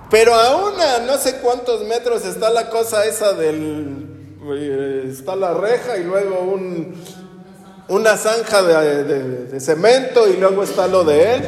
Pero 0.10 0.36
aún 0.36 0.80
a 0.80 1.00
no 1.00 1.18
sé 1.18 1.40
cuántos 1.40 1.84
metros 1.84 2.26
está 2.26 2.50
la 2.50 2.70
cosa 2.70 3.06
esa 3.06 3.34
del... 3.34 4.17
Eh, 4.56 5.10
está 5.12 5.36
la 5.36 5.54
reja 5.54 5.98
y 5.98 6.04
luego 6.04 6.40
un, 6.40 6.96
una 7.90 8.16
zanja 8.16 8.64
de, 8.64 9.60
cemento 9.60 10.28
y 10.28 10.38
luego 10.38 10.64
está 10.64 10.88
lo 10.88 11.04
de 11.04 11.36
él. 11.36 11.44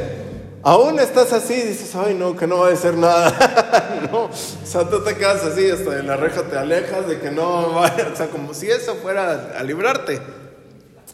Aún 0.62 1.00
estás 1.00 1.32
así 1.32 1.54
dices, 1.54 1.94
ay 1.94 2.14
no, 2.14 2.36
que 2.36 2.46
no 2.46 2.58
va 2.58 2.68
a 2.68 2.76
ser 2.76 2.94
nada. 2.94 4.08
no, 4.12 4.24
o 4.24 4.30
sea, 4.66 4.88
tú 4.88 5.02
te 5.02 5.16
quedas 5.16 5.42
así, 5.44 5.70
hasta 5.70 5.98
en 5.98 6.06
la 6.06 6.16
reja 6.16 6.42
te 6.42 6.58
alejas 6.58 7.08
de 7.08 7.18
que 7.18 7.30
no 7.30 7.72
vaya, 7.72 8.10
o 8.12 8.16
sea, 8.16 8.26
como 8.28 8.52
si 8.52 8.70
eso 8.70 8.94
fuera 8.96 9.52
a 9.58 9.62
librarte. 9.62 10.20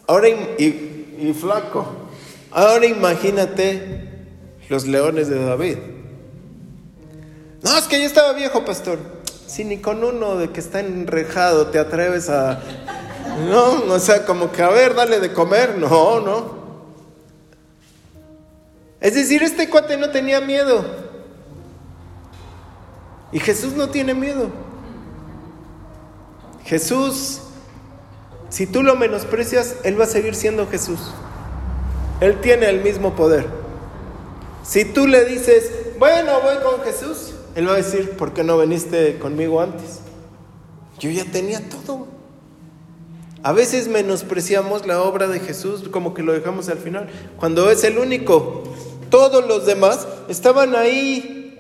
Ahora, 0.09 0.29
y, 0.29 1.17
y 1.19 1.33
flaco, 1.33 1.87
ahora 2.51 2.87
imagínate 2.87 4.09
los 4.69 4.87
leones 4.87 5.29
de 5.29 5.45
David. 5.45 5.79
No, 7.63 7.79
es 7.79 7.85
que 7.85 8.01
yo 8.01 8.07
estaba 8.07 8.33
viejo, 8.33 8.65
pastor. 8.65 9.16
Si 9.47 9.65
ni 9.65 9.79
con 9.79 10.03
uno 10.03 10.37
de 10.37 10.51
que 10.51 10.61
está 10.61 10.81
enrejado 10.81 11.69
te 11.69 11.79
atreves 11.79 12.29
a, 12.29 12.61
no, 13.49 13.93
o 13.93 13.99
sea, 13.99 14.25
como 14.25 14.51
que 14.51 14.63
a 14.63 14.71
ver, 14.71 14.95
dale 14.95 15.21
de 15.21 15.33
comer. 15.33 15.77
No, 15.79 16.21
no. 16.21 16.57
Es 19.01 19.15
decir, 19.15 19.43
este 19.43 19.69
cuate 19.69 19.97
no 19.97 20.11
tenía 20.11 20.41
miedo. 20.41 20.85
Y 23.31 23.39
Jesús 23.39 23.75
no 23.75 23.89
tiene 23.91 24.15
miedo. 24.15 24.51
Jesús, 26.65 27.43
si 28.49 28.67
tú 28.67 28.83
lo 28.83 28.97
menosprecias, 28.97 29.77
Él 29.85 30.01
va 30.01 30.05
a 30.05 30.09
seguir 30.09 30.35
siendo 30.35 30.67
Jesús. 30.67 30.99
Él 32.21 32.41
tiene 32.41 32.69
el 32.69 32.83
mismo 32.83 33.15
poder. 33.15 33.47
Si 34.65 34.85
tú 34.85 35.07
le 35.07 35.25
dices, 35.27 35.71
bueno, 35.99 36.41
voy 36.41 36.57
con 36.57 36.83
Jesús, 36.83 37.36
Él 37.57 37.67
va 37.67 37.73
a 37.73 37.77
decir, 37.77 38.11
¿por 38.11 38.35
qué 38.35 38.45
no 38.45 38.59
viniste 38.59 39.19
conmigo 39.19 39.63
antes? 39.63 40.01
Yo 41.01 41.09
ya 41.09 41.25
tenía 41.25 41.67
todo. 41.85 42.07
A 43.43 43.53
veces 43.53 43.89
menospreciamos 43.89 44.87
la 44.87 45.03
obra 45.03 45.27
de 45.27 45.41
Jesús 45.41 45.89
como 45.91 46.13
que 46.13 46.23
lo 46.23 46.35
dejamos 46.35 46.69
al 46.69 46.77
final, 46.77 47.09
cuando 47.39 47.71
es 47.71 47.83
el 47.83 47.99
único. 47.99 48.63
Todos 49.09 49.47
los 49.47 49.65
demás 49.65 50.07
estaban 50.29 50.77
ahí 50.77 51.59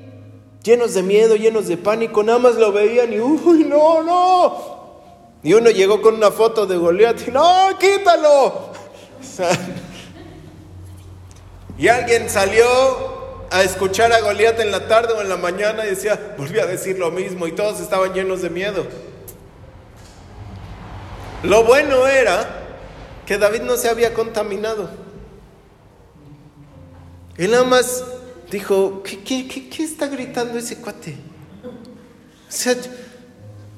llenos 0.62 0.92
de 0.92 1.02
miedo, 1.02 1.34
llenos 1.34 1.66
de 1.66 1.78
pánico, 1.78 2.22
nada 2.22 2.40
más 2.40 2.56
lo 2.56 2.72
veían 2.72 3.14
y, 3.14 3.18
uy, 3.18 3.64
no, 3.64 4.02
no. 4.02 4.76
Y 5.42 5.54
uno 5.54 5.70
llegó 5.70 6.02
con 6.02 6.16
una 6.16 6.30
foto 6.30 6.66
de 6.66 6.76
Goliat 6.76 7.26
y, 7.26 7.30
no, 7.30 7.70
quítalo. 7.78 8.70
y 11.78 11.88
alguien 11.88 12.28
salió 12.28 13.15
a 13.50 13.62
escuchar 13.62 14.12
a 14.12 14.20
Goliat 14.20 14.58
en 14.60 14.70
la 14.70 14.88
tarde 14.88 15.12
o 15.14 15.20
en 15.20 15.28
la 15.28 15.36
mañana 15.36 15.84
y 15.84 15.90
decía, 15.90 16.34
volví 16.36 16.58
a 16.58 16.66
decir 16.66 16.98
lo 16.98 17.10
mismo 17.10 17.46
y 17.46 17.52
todos 17.52 17.80
estaban 17.80 18.12
llenos 18.12 18.42
de 18.42 18.50
miedo. 18.50 18.86
Lo 21.42 21.64
bueno 21.64 22.06
era 22.06 22.48
que 23.24 23.38
David 23.38 23.62
no 23.62 23.76
se 23.76 23.88
había 23.88 24.14
contaminado. 24.14 24.90
Él 27.36 27.50
nada 27.50 27.64
más 27.64 28.04
dijo, 28.50 29.02
¿qué, 29.02 29.46
está 29.78 30.06
gritando 30.08 30.58
ese 30.58 30.78
cuate? 30.80 31.16
O 31.64 32.52
sea, 32.52 32.74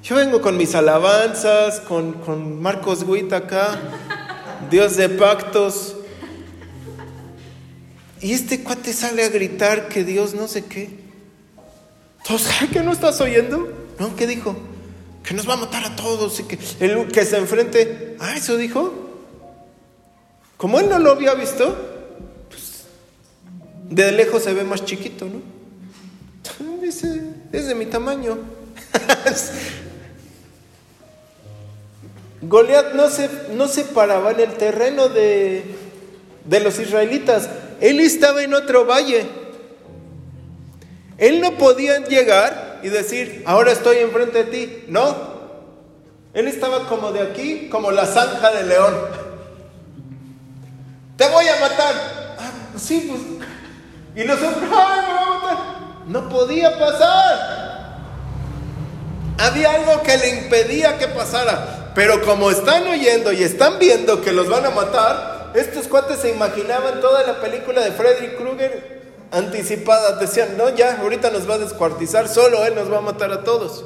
yo 0.02 0.16
vengo 0.16 0.40
con 0.40 0.56
mis 0.56 0.74
alabanzas, 0.74 1.80
con, 1.80 2.14
con 2.14 2.60
Marcos 2.62 3.02
Witt 3.02 3.32
acá, 3.32 3.78
Dios 4.70 4.96
de 4.96 5.08
pactos. 5.08 5.97
Y 8.20 8.32
este 8.32 8.62
cuate 8.62 8.92
sale 8.92 9.24
a 9.24 9.28
gritar 9.28 9.88
que 9.88 10.04
Dios 10.04 10.34
no 10.34 10.48
sé 10.48 10.64
qué. 10.64 10.90
Entonces, 12.18 12.52
¿qué 12.72 12.82
no 12.82 12.92
estás 12.92 13.20
oyendo? 13.20 13.72
¿No? 13.98 14.16
¿Qué 14.16 14.26
dijo? 14.26 14.56
que 15.28 15.34
nos 15.34 15.46
va 15.46 15.52
a 15.52 15.58
matar 15.58 15.84
a 15.84 15.94
todos 15.94 16.40
y 16.40 16.44
que 16.44 16.58
el 16.80 17.08
que 17.08 17.26
se 17.26 17.36
enfrente, 17.36 18.16
ah, 18.18 18.34
eso 18.34 18.56
dijo. 18.56 18.94
Como 20.56 20.80
él 20.80 20.88
no 20.88 20.98
lo 20.98 21.10
había 21.10 21.34
visto, 21.34 21.76
pues, 22.48 22.84
de 23.90 24.10
lejos 24.10 24.44
se 24.44 24.54
ve 24.54 24.64
más 24.64 24.86
chiquito, 24.86 25.26
¿no? 25.26 25.42
Dice, 26.80 27.20
es 27.52 27.66
de 27.66 27.74
mi 27.74 27.84
tamaño. 27.84 28.38
Goliat 32.40 32.94
no 32.94 33.10
se, 33.10 33.28
no 33.54 33.68
se 33.68 33.84
paraba 33.84 34.30
en 34.30 34.40
el 34.40 34.54
terreno 34.54 35.10
de, 35.10 35.62
de 36.46 36.60
los 36.60 36.78
israelitas. 36.78 37.50
Él 37.80 38.00
estaba 38.00 38.42
en 38.42 38.54
otro 38.54 38.84
valle. 38.84 39.26
Él 41.16 41.40
no 41.40 41.52
podía 41.58 41.98
llegar 42.06 42.80
y 42.82 42.88
decir, 42.88 43.42
ahora 43.46 43.72
estoy 43.72 43.98
enfrente 43.98 44.44
de 44.44 44.50
ti. 44.50 44.84
No. 44.88 45.38
Él 46.32 46.46
estaba 46.46 46.88
como 46.88 47.12
de 47.12 47.22
aquí, 47.22 47.68
como 47.68 47.90
la 47.90 48.06
zanja 48.06 48.52
del 48.52 48.68
león. 48.68 48.94
Te 51.16 51.28
voy 51.28 51.44
matar. 51.60 52.36
Ah, 52.38 52.50
sí, 52.76 53.08
pues. 53.08 53.20
Y 54.14 54.26
nosotros, 54.26 54.62
ay, 54.62 55.06
me 55.06 55.14
va 55.14 55.20
a 55.20 55.38
matar. 55.38 55.58
No 56.06 56.28
podía 56.28 56.78
pasar. 56.78 57.98
Había 59.38 59.72
algo 59.72 60.02
que 60.02 60.16
le 60.16 60.28
impedía 60.30 60.98
que 60.98 61.08
pasara. 61.08 61.92
Pero 61.94 62.24
como 62.24 62.50
están 62.50 62.86
oyendo 62.86 63.32
y 63.32 63.42
están 63.42 63.78
viendo 63.78 64.20
que 64.20 64.32
los 64.32 64.48
van 64.48 64.66
a 64.66 64.70
matar, 64.70 65.37
estos 65.54 65.88
cuates 65.88 66.18
se 66.18 66.30
imaginaban 66.30 67.00
toda 67.00 67.26
la 67.26 67.40
película 67.40 67.82
de 67.82 67.92
Freddy 67.92 68.36
Krueger 68.36 68.98
anticipada. 69.30 70.16
Decían, 70.16 70.56
no, 70.56 70.74
ya, 70.74 70.98
ahorita 71.00 71.30
nos 71.30 71.48
va 71.48 71.54
a 71.54 71.58
descuartizar, 71.58 72.28
solo 72.28 72.64
él 72.64 72.74
nos 72.74 72.90
va 72.90 72.98
a 72.98 73.02
matar 73.02 73.32
a 73.32 73.44
todos. 73.44 73.84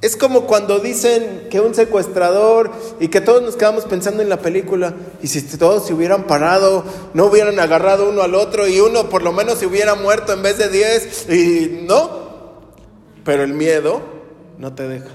Es 0.00 0.16
como 0.16 0.46
cuando 0.46 0.80
dicen 0.80 1.48
que 1.50 1.60
un 1.60 1.74
secuestrador 1.74 2.70
y 3.00 3.08
que 3.08 3.22
todos 3.22 3.42
nos 3.42 3.56
quedamos 3.56 3.86
pensando 3.86 4.22
en 4.22 4.28
la 4.28 4.38
película 4.38 4.92
y 5.22 5.28
si 5.28 5.40
todos 5.56 5.86
se 5.86 5.94
hubieran 5.94 6.26
parado, 6.26 6.84
no 7.14 7.24
hubieran 7.24 7.58
agarrado 7.58 8.10
uno 8.10 8.20
al 8.20 8.34
otro 8.34 8.68
y 8.68 8.80
uno 8.80 9.08
por 9.08 9.22
lo 9.22 9.32
menos 9.32 9.58
se 9.58 9.66
hubiera 9.66 9.94
muerto 9.94 10.34
en 10.34 10.42
vez 10.42 10.58
de 10.58 10.68
diez 10.68 11.26
y 11.30 11.86
no. 11.88 12.22
Pero 13.24 13.44
el 13.44 13.54
miedo 13.54 14.02
no 14.58 14.74
te 14.74 14.86
deja. 14.86 15.08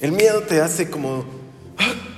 El 0.00 0.12
miedo 0.12 0.42
te 0.42 0.60
hace 0.60 0.90
como, 0.90 1.24
¡ah! 1.78 2.09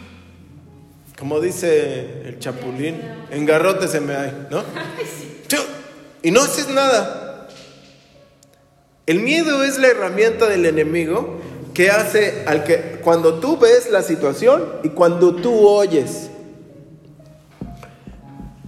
Como 1.22 1.38
dice 1.38 2.24
el 2.24 2.40
chapulín, 2.40 3.00
en 3.30 3.46
garrote 3.46 3.86
se 3.86 4.00
me 4.00 4.16
hay, 4.16 4.48
¿no? 4.50 4.64
Y 6.24 6.32
no 6.32 6.42
haces 6.42 6.66
nada. 6.66 7.46
El 9.06 9.20
miedo 9.20 9.62
es 9.62 9.78
la 9.78 9.86
herramienta 9.86 10.48
del 10.48 10.66
enemigo 10.66 11.38
que 11.74 11.92
hace 11.92 12.42
al 12.48 12.64
que 12.64 12.98
cuando 13.04 13.34
tú 13.38 13.56
ves 13.56 13.88
la 13.88 14.02
situación 14.02 14.64
y 14.82 14.88
cuando 14.88 15.36
tú 15.36 15.64
oyes. 15.64 16.28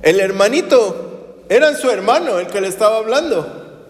El 0.02 0.20
hermanito 0.20 1.42
era 1.48 1.74
su 1.74 1.90
hermano 1.90 2.38
el 2.38 2.46
que 2.46 2.60
le 2.60 2.68
estaba 2.68 2.98
hablando. 2.98 3.82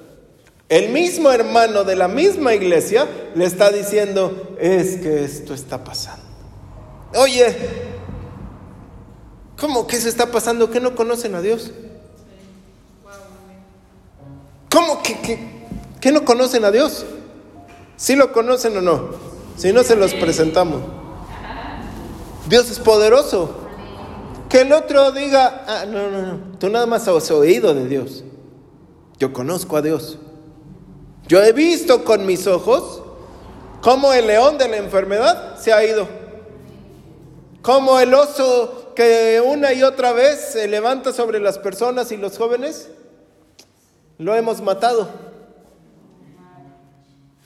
El 0.70 0.88
mismo 0.88 1.30
hermano 1.30 1.84
de 1.84 1.96
la 1.96 2.08
misma 2.08 2.54
iglesia 2.54 3.06
le 3.34 3.44
está 3.44 3.70
diciendo, 3.70 4.56
es 4.58 4.96
que 4.96 5.22
esto 5.22 5.52
está 5.52 5.84
pasando. 5.84 6.24
Oye, 7.14 7.54
¿cómo 9.64 9.86
que 9.86 9.98
se 9.98 10.10
está 10.10 10.26
pasando? 10.26 10.70
¿Que 10.70 10.78
no 10.78 10.94
conocen 10.94 11.34
a 11.34 11.40
Dios? 11.40 11.70
¿Cómo 14.70 15.02
que, 15.02 15.18
que 15.20 15.38
¿Qué 16.02 16.12
no 16.12 16.22
conocen 16.26 16.66
a 16.66 16.70
Dios? 16.70 17.06
¿Sí 17.96 18.14
lo 18.14 18.30
conocen 18.30 18.76
o 18.76 18.82
no? 18.82 19.08
Si 19.56 19.72
no, 19.72 19.82
se 19.82 19.96
los 19.96 20.12
presentamos. 20.12 20.82
Dios 22.46 22.70
es 22.70 22.78
poderoso. 22.78 23.54
Que 24.50 24.60
el 24.60 24.72
otro 24.74 25.12
diga, 25.12 25.64
ah, 25.66 25.86
no, 25.86 26.10
no, 26.10 26.20
no, 26.20 26.58
tú 26.58 26.68
nada 26.68 26.84
más 26.84 27.08
has 27.08 27.30
oído 27.30 27.72
de 27.72 27.88
Dios. 27.88 28.22
Yo 29.18 29.32
conozco 29.32 29.78
a 29.78 29.82
Dios. 29.82 30.18
Yo 31.26 31.42
he 31.42 31.54
visto 31.54 32.04
con 32.04 32.26
mis 32.26 32.46
ojos 32.46 33.00
cómo 33.80 34.12
el 34.12 34.26
león 34.26 34.58
de 34.58 34.68
la 34.68 34.76
enfermedad 34.76 35.56
se 35.56 35.72
ha 35.72 35.82
ido. 35.82 36.06
Cómo 37.62 37.98
el 37.98 38.12
oso 38.12 38.83
que 38.94 39.42
una 39.44 39.72
y 39.72 39.82
otra 39.82 40.12
vez 40.12 40.52
se 40.52 40.68
levanta 40.68 41.12
sobre 41.12 41.40
las 41.40 41.58
personas 41.58 42.12
y 42.12 42.16
los 42.16 42.38
jóvenes, 42.38 42.88
lo 44.18 44.34
hemos 44.34 44.60
matado. 44.60 45.08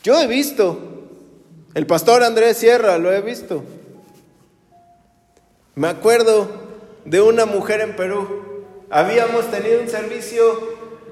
Yo 0.02 0.20
he 0.20 0.26
visto, 0.26 0.78
el 1.74 1.86
pastor 1.86 2.22
Andrés 2.22 2.58
Sierra 2.58 2.98
lo 2.98 3.12
he 3.12 3.20
visto. 3.20 3.64
Me 5.74 5.88
acuerdo 5.88 6.48
de 7.04 7.20
una 7.20 7.46
mujer 7.46 7.80
en 7.80 7.96
Perú. 7.96 8.64
Habíamos 8.90 9.50
tenido 9.50 9.80
un 9.80 9.88
servicio, 9.88 10.42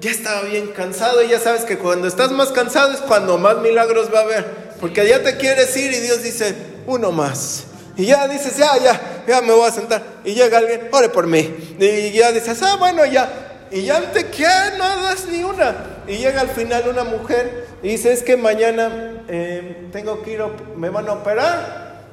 ya 0.01 0.11
estaba 0.11 0.41
bien 0.43 0.67
cansado 0.67 1.23
y 1.23 1.29
ya 1.29 1.39
sabes 1.39 1.63
que 1.63 1.77
cuando 1.77 2.07
estás 2.07 2.31
más 2.31 2.51
cansado 2.51 2.91
es 2.91 3.01
cuando 3.01 3.37
más 3.37 3.59
milagros 3.59 4.13
va 4.13 4.19
a 4.19 4.23
haber. 4.23 4.75
Porque 4.79 5.07
ya 5.07 5.23
te 5.23 5.37
quieres 5.37 5.75
ir 5.77 5.91
y 5.91 5.99
Dios 5.99 6.23
dice, 6.23 6.55
uno 6.85 7.11
más. 7.11 7.65
Y 7.97 8.05
ya 8.05 8.27
dices, 8.27 8.55
ya, 8.55 8.77
ya, 8.77 9.23
ya 9.27 9.41
me 9.41 9.53
voy 9.53 9.67
a 9.67 9.71
sentar. 9.71 10.03
Y 10.23 10.33
llega 10.33 10.59
alguien, 10.59 10.87
ore 10.91 11.09
por 11.09 11.25
mí. 11.25 11.75
Y 11.79 12.11
ya 12.11 12.31
dices, 12.31 12.61
ah, 12.61 12.75
bueno, 12.77 13.03
ya. 13.05 13.67
Y 13.71 13.81
ya 13.81 14.11
te 14.11 14.27
quedas, 14.27 14.77
no 14.77 15.03
das 15.03 15.27
ni 15.27 15.43
una. 15.43 15.75
Y 16.07 16.17
llega 16.17 16.41
al 16.41 16.49
final 16.49 16.87
una 16.87 17.03
mujer 17.03 17.67
y 17.81 17.89
dice, 17.89 18.13
es 18.13 18.23
que 18.23 18.37
mañana 18.37 19.23
eh, 19.27 19.89
tengo 19.91 20.21
que 20.21 20.33
ir, 20.33 20.41
me 20.75 20.89
van 20.89 21.09
a 21.09 21.13
operar. 21.13 22.03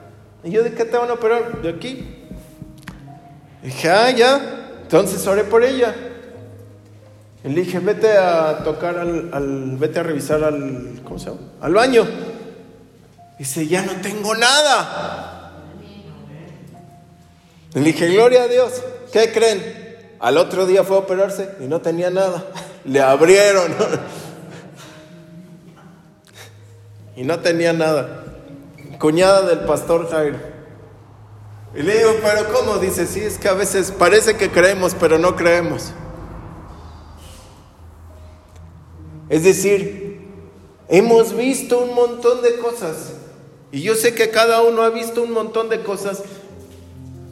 Y 0.43 0.51
yo, 0.51 0.63
¿de 0.63 0.73
qué 0.73 0.85
te 0.85 0.97
van 0.97 1.11
a 1.11 1.15
operar? 1.15 1.61
De 1.61 1.69
aquí. 1.69 2.27
Dije, 3.63 3.91
ah, 3.91 4.11
ya. 4.11 4.79
Entonces 4.83 5.27
oré 5.27 5.45
por 5.45 5.63
ella. 5.63 5.95
Y 7.45 7.49
le 7.49 7.61
dije, 7.61 7.79
vete 7.79 8.17
a 8.17 8.63
tocar 8.65 8.97
al, 8.99 9.77
vete 9.77 10.01
a 10.01 10.03
revisar 10.03 10.43
al, 10.43 11.01
¿cómo 11.05 11.19
se 11.19 11.27
llama? 11.27 11.41
Al 11.61 11.75
baño. 11.75 12.07
Dice, 13.39 13.67
ya 13.67 13.83
no 13.83 13.93
tengo 14.01 14.35
nada. 14.35 15.34
Le 17.75 17.81
dije, 17.81 18.09
gloria 18.09 18.45
a 18.45 18.49
Dios. 18.49 18.83
¿Qué 19.13 19.33
creen? 19.33 20.17
Al 20.21 20.39
otro 20.39 20.65
día 20.65 20.85
fue 20.85 20.97
a 20.97 21.01
operarse 21.01 21.51
y 21.61 21.65
no 21.65 21.81
tenía 21.81 22.11
nada. 22.11 22.47
Le 22.85 23.01
abrieron. 23.01 23.75
y 27.17 27.25
no 27.25 27.41
tenía 27.41 27.73
nada. 27.73 28.25
Cuñada 28.99 29.43
del 29.43 29.61
pastor 29.61 30.11
Jairo. 30.11 30.39
Y 31.75 31.83
le 31.83 31.99
digo, 31.99 32.15
pero 32.23 32.53
¿cómo? 32.53 32.79
Dice, 32.79 33.07
sí, 33.07 33.21
es 33.21 33.39
que 33.39 33.49
a 33.49 33.55
veces 33.55 33.91
parece 33.91 34.37
que 34.37 34.51
creemos, 34.51 34.95
pero 34.99 35.19
no 35.19 35.35
creemos. 35.35 35.93
Es 39.29 39.43
decir, 39.43 40.29
hemos 40.89 41.37
visto 41.37 41.81
un 41.81 41.95
montón 41.95 42.43
de 42.43 42.57
cosas. 42.59 43.15
Y 43.73 43.83
yo 43.83 43.97
sé 43.97 44.15
que 44.15 44.31
cada 44.31 44.63
uno 44.63 44.83
ha 44.83 44.91
visto 44.91 45.23
un 45.23 45.33
montón 45.33 45.69
de 45.69 45.83
cosas. 45.83 46.23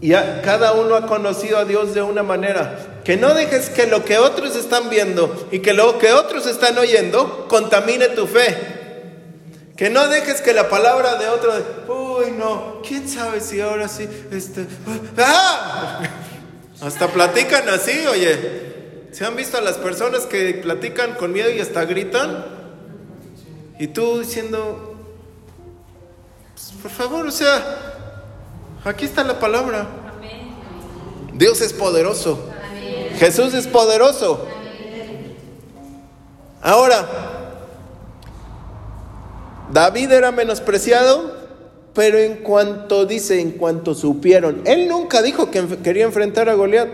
Y 0.02 0.10
cada 0.10 0.72
uno 0.72 0.96
ha 0.96 1.06
conocido 1.06 1.58
a 1.58 1.64
Dios 1.64 1.94
de 1.94 2.02
una 2.02 2.24
manera. 2.24 3.00
Que 3.04 3.16
no 3.16 3.34
dejes 3.34 3.70
que 3.70 3.86
lo 3.86 4.04
que 4.04 4.18
otros 4.18 4.56
están 4.56 4.90
viendo 4.90 5.48
y 5.52 5.60
que 5.60 5.72
lo 5.72 5.96
que 5.98 6.12
otros 6.12 6.46
están 6.46 6.76
oyendo 6.76 7.46
contamine 7.46 8.08
tu 8.08 8.26
fe. 8.26 8.56
Que 9.76 9.90
no 9.90 10.08
dejes 10.08 10.40
que 10.40 10.52
la 10.52 10.68
palabra 10.68 11.14
de 11.14 11.28
otro, 11.28 11.52
uy, 11.86 12.32
no, 12.32 12.82
quién 12.86 13.08
sabe 13.08 13.40
si 13.40 13.60
ahora 13.60 13.86
sí, 13.86 14.08
este, 14.32 14.66
¡ah! 15.18 16.00
Hasta 16.80 17.06
platican 17.06 17.68
así, 17.68 18.04
oye. 18.06 18.72
¿Se 19.12 19.24
han 19.24 19.36
visto 19.36 19.56
a 19.56 19.60
las 19.60 19.78
personas 19.78 20.26
que 20.26 20.54
platican 20.54 21.14
con 21.14 21.32
miedo 21.32 21.50
y 21.50 21.60
hasta 21.60 21.84
gritan? 21.84 22.44
Y 23.78 23.88
tú 23.88 24.18
diciendo, 24.18 24.96
pues, 26.54 26.72
por 26.82 26.90
favor, 26.90 27.26
o 27.26 27.30
sea, 27.30 27.91
aquí 28.84 29.04
está 29.04 29.24
la 29.24 29.38
palabra. 29.38 29.86
Dios 31.34 31.60
es 31.60 31.72
poderoso. 31.72 32.38
Jesús 33.18 33.54
es 33.54 33.66
poderoso. 33.66 34.46
Ahora, 36.60 37.08
David 39.72 40.12
era 40.12 40.30
menospreciado, 40.30 41.36
pero 41.94 42.18
en 42.18 42.36
cuanto 42.36 43.06
dice, 43.06 43.40
en 43.40 43.52
cuanto 43.52 43.94
supieron, 43.94 44.62
él 44.64 44.88
nunca 44.88 45.22
dijo 45.22 45.50
que 45.50 45.66
quería 45.82 46.04
enfrentar 46.04 46.48
a 46.48 46.54
Goliat. 46.54 46.88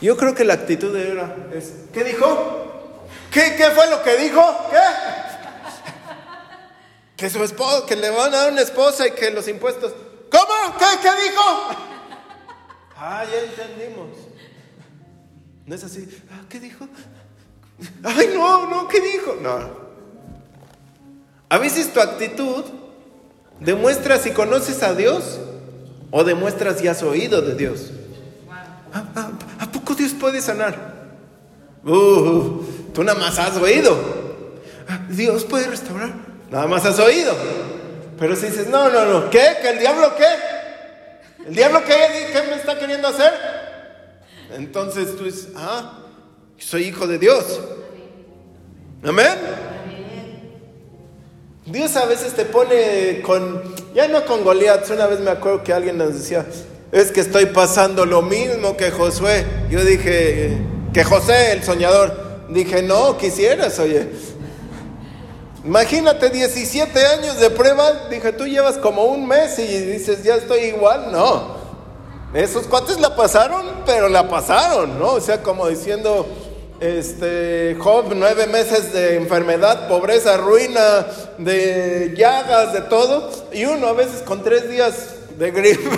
Yo 0.00 0.16
creo 0.16 0.34
que 0.34 0.44
la 0.44 0.54
actitud 0.54 0.94
era, 0.94 1.34
es, 1.52 1.72
¿qué 1.92 2.04
dijo? 2.04 2.26
¿Qué, 3.32 3.54
¿Qué 3.56 3.64
fue 3.74 3.90
lo 3.90 4.02
que 4.02 4.16
dijo? 4.16 4.42
¿Qué? 4.70 5.27
Que 7.18 7.28
su 7.28 7.42
esposo, 7.42 7.84
que 7.84 7.96
le 7.96 8.10
van 8.10 8.32
a 8.32 8.36
dar 8.36 8.52
una 8.52 8.62
esposa 8.62 9.08
y 9.08 9.10
que 9.10 9.32
los 9.32 9.48
impuestos. 9.48 9.92
¿Cómo? 10.30 10.78
¿Qué, 10.78 10.84
qué 11.02 11.28
dijo? 11.28 11.42
Ah, 12.96 13.24
ya 13.24 13.40
entendimos. 13.40 14.16
No 15.66 15.74
es 15.74 15.82
así. 15.82 16.08
Ah, 16.30 16.42
¿Qué 16.48 16.60
dijo? 16.60 16.86
Ay, 18.04 18.30
no, 18.34 18.70
no, 18.70 18.86
¿qué 18.86 19.00
dijo? 19.00 19.36
No. 19.42 19.88
A 21.48 21.58
veces 21.58 21.92
tu 21.92 22.00
actitud 22.00 22.64
demuestra 23.58 24.18
si 24.18 24.30
conoces 24.30 24.82
a 24.84 24.94
Dios 24.94 25.40
o 26.12 26.22
demuestras 26.22 26.78
si 26.78 26.86
has 26.86 27.02
oído 27.02 27.42
de 27.42 27.56
Dios. 27.56 27.90
¿A, 28.92 29.32
a, 29.64 29.72
poco 29.72 29.96
Dios 29.96 30.12
puede 30.12 30.40
sanar? 30.40 31.08
Uh, 31.84 32.62
tú 32.94 33.02
nada 33.02 33.18
más 33.18 33.38
has 33.40 33.56
oído. 33.56 33.98
Ah, 34.88 35.00
Dios 35.10 35.44
puede 35.44 35.66
restaurar. 35.66 36.27
Nada 36.50 36.66
más 36.66 36.84
has 36.84 36.98
oído. 36.98 37.34
Pero 38.18 38.34
si 38.34 38.46
dices, 38.46 38.68
no, 38.68 38.88
no, 38.90 39.04
no, 39.04 39.30
¿qué? 39.30 39.56
¿Que 39.60 39.70
el 39.70 39.78
diablo 39.78 40.14
qué? 40.16 41.46
¿El 41.46 41.54
diablo 41.54 41.82
qué, 41.84 41.94
qué 42.32 42.42
me 42.48 42.56
está 42.56 42.78
queriendo 42.78 43.08
hacer? 43.08 43.32
Entonces 44.56 45.16
tú 45.16 45.24
dices, 45.24 45.48
ah, 45.56 46.00
soy 46.58 46.84
hijo 46.84 47.06
de 47.06 47.18
Dios. 47.18 47.60
Amén. 49.04 49.38
Dios 51.66 51.96
a 51.96 52.06
veces 52.06 52.32
te 52.32 52.44
pone 52.46 53.20
con, 53.22 53.62
ya 53.94 54.08
no 54.08 54.24
con 54.24 54.42
Goliath, 54.42 54.90
una 54.90 55.06
vez 55.06 55.20
me 55.20 55.30
acuerdo 55.30 55.62
que 55.62 55.72
alguien 55.72 55.98
nos 55.98 56.14
decía, 56.14 56.46
es 56.90 57.12
que 57.12 57.20
estoy 57.20 57.46
pasando 57.46 58.06
lo 58.06 58.22
mismo 58.22 58.76
que 58.76 58.90
Josué. 58.90 59.44
Yo 59.70 59.84
dije, 59.84 60.56
que 60.92 61.04
José, 61.04 61.52
el 61.52 61.62
soñador. 61.62 62.26
Dije, 62.48 62.82
no, 62.82 63.18
quisieras, 63.18 63.78
oye. 63.78 64.08
Imagínate 65.64 66.30
17 66.30 67.06
años 67.06 67.38
de 67.38 67.50
prueba. 67.50 68.08
Dije, 68.10 68.32
tú 68.32 68.46
llevas 68.46 68.76
como 68.78 69.04
un 69.04 69.26
mes 69.26 69.58
y 69.58 69.66
dices, 69.66 70.22
ya 70.22 70.36
estoy 70.36 70.60
igual. 70.60 71.10
No. 71.12 71.56
Esos 72.34 72.66
cuates 72.66 73.00
la 73.00 73.16
pasaron, 73.16 73.66
pero 73.86 74.08
la 74.08 74.28
pasaron, 74.28 74.98
¿no? 74.98 75.12
O 75.12 75.20
sea, 75.20 75.42
como 75.42 75.66
diciendo, 75.66 76.26
este, 76.78 77.76
Job, 77.80 78.12
nueve 78.14 78.46
meses 78.46 78.92
de 78.92 79.16
enfermedad, 79.16 79.88
pobreza, 79.88 80.36
ruina, 80.36 81.06
de 81.38 82.14
llagas, 82.16 82.72
de 82.72 82.82
todo. 82.82 83.30
Y 83.52 83.64
uno 83.64 83.88
a 83.88 83.92
veces 83.94 84.22
con 84.22 84.42
tres 84.42 84.68
días 84.68 85.16
de 85.38 85.50
gripe. 85.50 85.90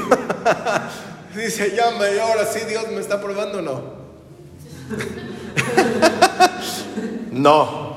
Dice, 1.35 1.75
ya 1.77 1.90
me, 1.92 2.18
ahora 2.20 2.46
sí 2.46 2.61
Dios 2.68 2.88
me 2.90 3.01
está 3.01 3.20
probando, 3.20 3.61
no. 3.61 3.83
no. 7.31 7.89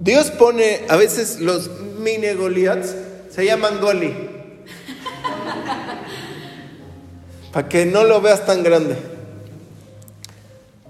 Dios 0.00 0.30
pone 0.30 0.86
a 0.88 0.96
veces 0.96 1.40
los 1.40 1.68
mini 1.98 2.32
Goliaths, 2.32 2.94
se 3.30 3.44
llaman 3.44 3.80
Goli. 3.80 4.14
Para 7.52 7.68
que 7.68 7.84
no 7.84 8.04
lo 8.04 8.22
veas 8.22 8.46
tan 8.46 8.62
grande. 8.62 8.96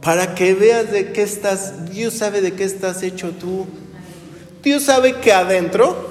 Para 0.01 0.37
que 0.37 0.55
veas 0.55 0.92
de 0.92 1.12
qué 1.12 1.23
estás, 1.23 1.90
Dios 1.90 2.14
sabe 2.14 2.40
de 2.40 2.53
qué 2.53 2.62
estás 2.62 3.03
hecho 3.03 3.33
tú. 3.33 3.66
Dios 4.62 4.85
sabe 4.85 5.16
que 5.16 5.33
adentro 5.33 6.09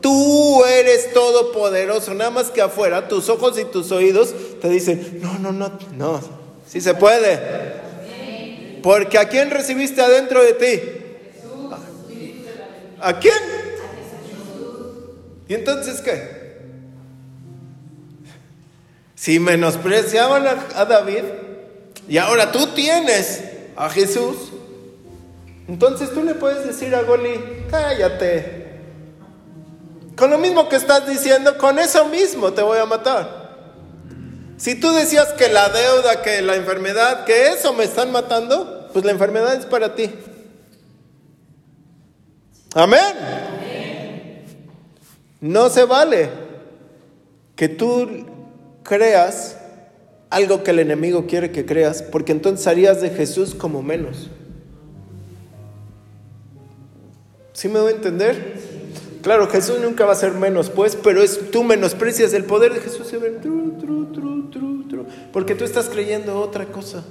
tú 0.00 0.64
eres 0.64 1.12
todopoderoso, 1.12 2.14
nada 2.14 2.30
más 2.30 2.50
que 2.50 2.62
afuera, 2.62 3.06
tus 3.06 3.28
ojos 3.28 3.58
y 3.60 3.64
tus 3.64 3.92
oídos 3.92 4.34
te 4.60 4.68
dicen, 4.68 5.20
no, 5.22 5.38
no, 5.38 5.52
no, 5.52 5.78
no, 5.96 6.20
sí 6.66 6.80
se 6.80 6.94
puede. 6.94 7.38
Porque 8.82 9.18
¿a 9.18 9.28
quién 9.28 9.50
recibiste 9.50 10.00
adentro 10.00 10.42
de 10.42 10.52
ti? 10.54 10.99
¿A 13.00 13.18
quién? 13.18 13.34
¿Y 15.48 15.54
entonces 15.54 16.00
qué? 16.00 16.40
Si 19.14 19.38
menospreciaban 19.38 20.46
a, 20.46 20.84
David 20.84 21.24
y 22.08 22.18
ahora 22.18 22.52
tú 22.52 22.68
tienes 22.68 23.42
a 23.76 23.90
Jesús, 23.90 24.36
entonces 25.68 26.12
tú 26.14 26.22
le 26.22 26.34
puedes 26.34 26.66
decir 26.66 26.94
a 26.94 27.02
Goli, 27.02 27.66
cállate. 27.70 28.60
Con 30.16 30.30
lo 30.30 30.38
mismo 30.38 30.68
que 30.68 30.76
estás 30.76 31.06
diciendo, 31.06 31.58
con 31.58 31.78
eso 31.78 32.06
mismo 32.06 32.52
te 32.52 32.62
voy 32.62 32.78
a 32.78 32.86
matar. 32.86 33.40
Si 34.56 34.74
tú 34.74 34.92
decías 34.92 35.32
que 35.32 35.48
la 35.48 35.68
deuda, 35.70 36.22
que 36.22 36.42
la 36.42 36.56
enfermedad, 36.56 37.24
que 37.24 37.48
eso 37.48 37.72
me 37.72 37.84
están 37.84 38.12
matando, 38.12 38.88
pues 38.92 39.04
la 39.04 39.10
enfermedad 39.10 39.54
es 39.54 39.66
para 39.66 39.94
ti. 39.94 40.10
Amén. 42.74 44.44
No 45.40 45.70
se 45.70 45.84
vale 45.84 46.28
que 47.56 47.68
tú 47.68 48.26
creas 48.82 49.56
algo 50.28 50.62
que 50.62 50.70
el 50.70 50.78
enemigo 50.78 51.26
quiere 51.26 51.50
que 51.50 51.66
creas, 51.66 52.02
porque 52.02 52.32
entonces 52.32 52.66
harías 52.66 53.00
de 53.00 53.10
Jesús 53.10 53.54
como 53.54 53.82
menos. 53.82 54.30
¿Sí 57.52 57.68
me 57.68 57.80
voy 57.80 57.92
a 57.92 57.96
entender? 57.96 58.60
Claro, 59.22 59.48
Jesús 59.48 59.80
nunca 59.80 60.06
va 60.06 60.12
a 60.12 60.16
ser 60.16 60.32
menos, 60.32 60.70
pues, 60.70 60.96
pero 60.96 61.22
es 61.22 61.50
tú 61.50 61.62
menosprecias 61.64 62.32
el 62.32 62.44
poder 62.44 62.72
de 62.72 62.80
Jesús, 62.80 63.12
porque 65.32 65.54
tú 65.54 65.64
estás 65.64 65.88
creyendo 65.88 66.40
otra 66.40 66.66
cosa. 66.66 67.04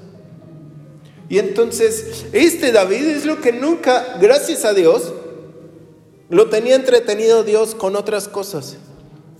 Y 1.27 1.37
entonces, 1.37 2.25
este 2.31 2.71
David 2.71 3.05
es 3.09 3.25
lo 3.25 3.41
que 3.41 3.51
nunca, 3.51 4.17
gracias 4.19 4.65
a 4.65 4.73
Dios, 4.73 5.13
lo 6.29 6.49
tenía 6.49 6.75
entretenido 6.75 7.43
Dios 7.43 7.75
con 7.75 7.95
otras 7.95 8.27
cosas. 8.27 8.77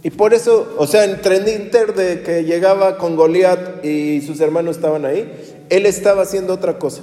Y 0.01 0.11
por 0.11 0.33
eso, 0.33 0.75
o 0.77 0.87
sea, 0.87 1.03
entre 1.03 1.37
inter 1.37 1.93
de 1.93 2.21
que 2.21 2.45
llegaba 2.45 2.97
con 2.97 3.15
Goliat 3.15 3.83
y 3.83 4.21
sus 4.21 4.39
hermanos 4.39 4.77
estaban 4.77 5.05
ahí, 5.05 5.65
él 5.69 5.85
estaba 5.85 6.23
haciendo 6.23 6.53
otra 6.53 6.79
cosa. 6.79 7.01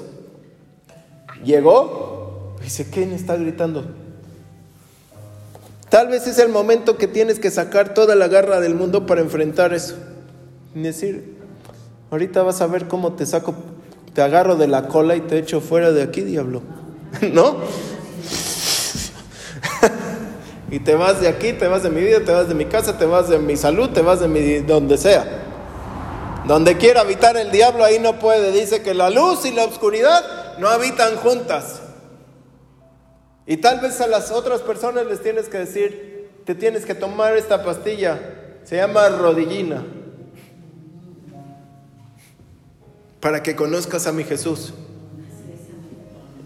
Llegó, 1.44 2.56
dice, 2.62 2.88
¿quién 2.90 3.12
está 3.12 3.36
gritando? 3.36 3.84
Tal 5.90 6.08
vez 6.08 6.26
es 6.26 6.38
el 6.38 6.48
momento 6.48 6.96
que 6.96 7.06
tienes 7.06 7.38
que 7.38 7.50
sacar 7.50 7.94
toda 7.94 8.14
la 8.14 8.28
garra 8.28 8.60
del 8.60 8.74
mundo 8.74 9.06
para 9.06 9.20
enfrentar 9.20 9.72
eso. 9.72 9.94
Y 10.74 10.80
decir, 10.80 11.36
ahorita 12.10 12.42
vas 12.42 12.60
a 12.60 12.66
ver 12.66 12.88
cómo 12.88 13.12
te 13.12 13.26
saco, 13.26 13.54
te 14.14 14.22
agarro 14.22 14.56
de 14.56 14.68
la 14.68 14.88
cola 14.88 15.16
y 15.16 15.20
te 15.20 15.38
echo 15.38 15.60
fuera 15.60 15.92
de 15.92 16.02
aquí, 16.02 16.22
diablo. 16.22 16.62
¿No? 17.32 17.58
y 20.70 20.78
te 20.80 20.94
vas 20.94 21.20
de 21.20 21.28
aquí, 21.28 21.52
te 21.52 21.68
vas 21.68 21.82
de 21.82 21.90
mi 21.90 22.00
vida, 22.00 22.20
te 22.20 22.32
vas 22.32 22.48
de 22.48 22.54
mi 22.54 22.66
casa, 22.66 22.98
te 22.98 23.06
vas 23.06 23.28
de 23.28 23.38
mi 23.38 23.56
salud, 23.56 23.90
te 23.90 24.02
vas 24.02 24.20
de 24.20 24.28
mi 24.28 24.58
donde 24.60 24.98
sea. 24.98 25.42
Donde 26.46 26.76
quiera 26.76 27.00
habitar 27.00 27.36
el 27.36 27.50
diablo, 27.50 27.84
ahí 27.84 27.98
no 27.98 28.18
puede. 28.18 28.52
Dice 28.52 28.82
que 28.82 28.94
la 28.94 29.10
luz 29.10 29.44
y 29.44 29.52
la 29.52 29.64
oscuridad 29.64 30.58
no 30.58 30.68
habitan 30.68 31.16
juntas. 31.16 31.80
Y 33.46 33.56
tal 33.58 33.80
vez 33.80 34.00
a 34.00 34.06
las 34.06 34.30
otras 34.30 34.60
personas 34.60 35.06
les 35.06 35.22
tienes 35.22 35.48
que 35.48 35.58
decir, 35.58 36.30
te 36.44 36.54
tienes 36.54 36.84
que 36.84 36.94
tomar 36.94 37.36
esta 37.36 37.62
pastilla, 37.64 38.20
se 38.64 38.76
llama 38.76 39.08
rodillina, 39.08 39.84
para 43.20 43.42
que 43.42 43.54
conozcas 43.54 44.06
a 44.06 44.12
mi 44.12 44.24
Jesús. 44.24 44.72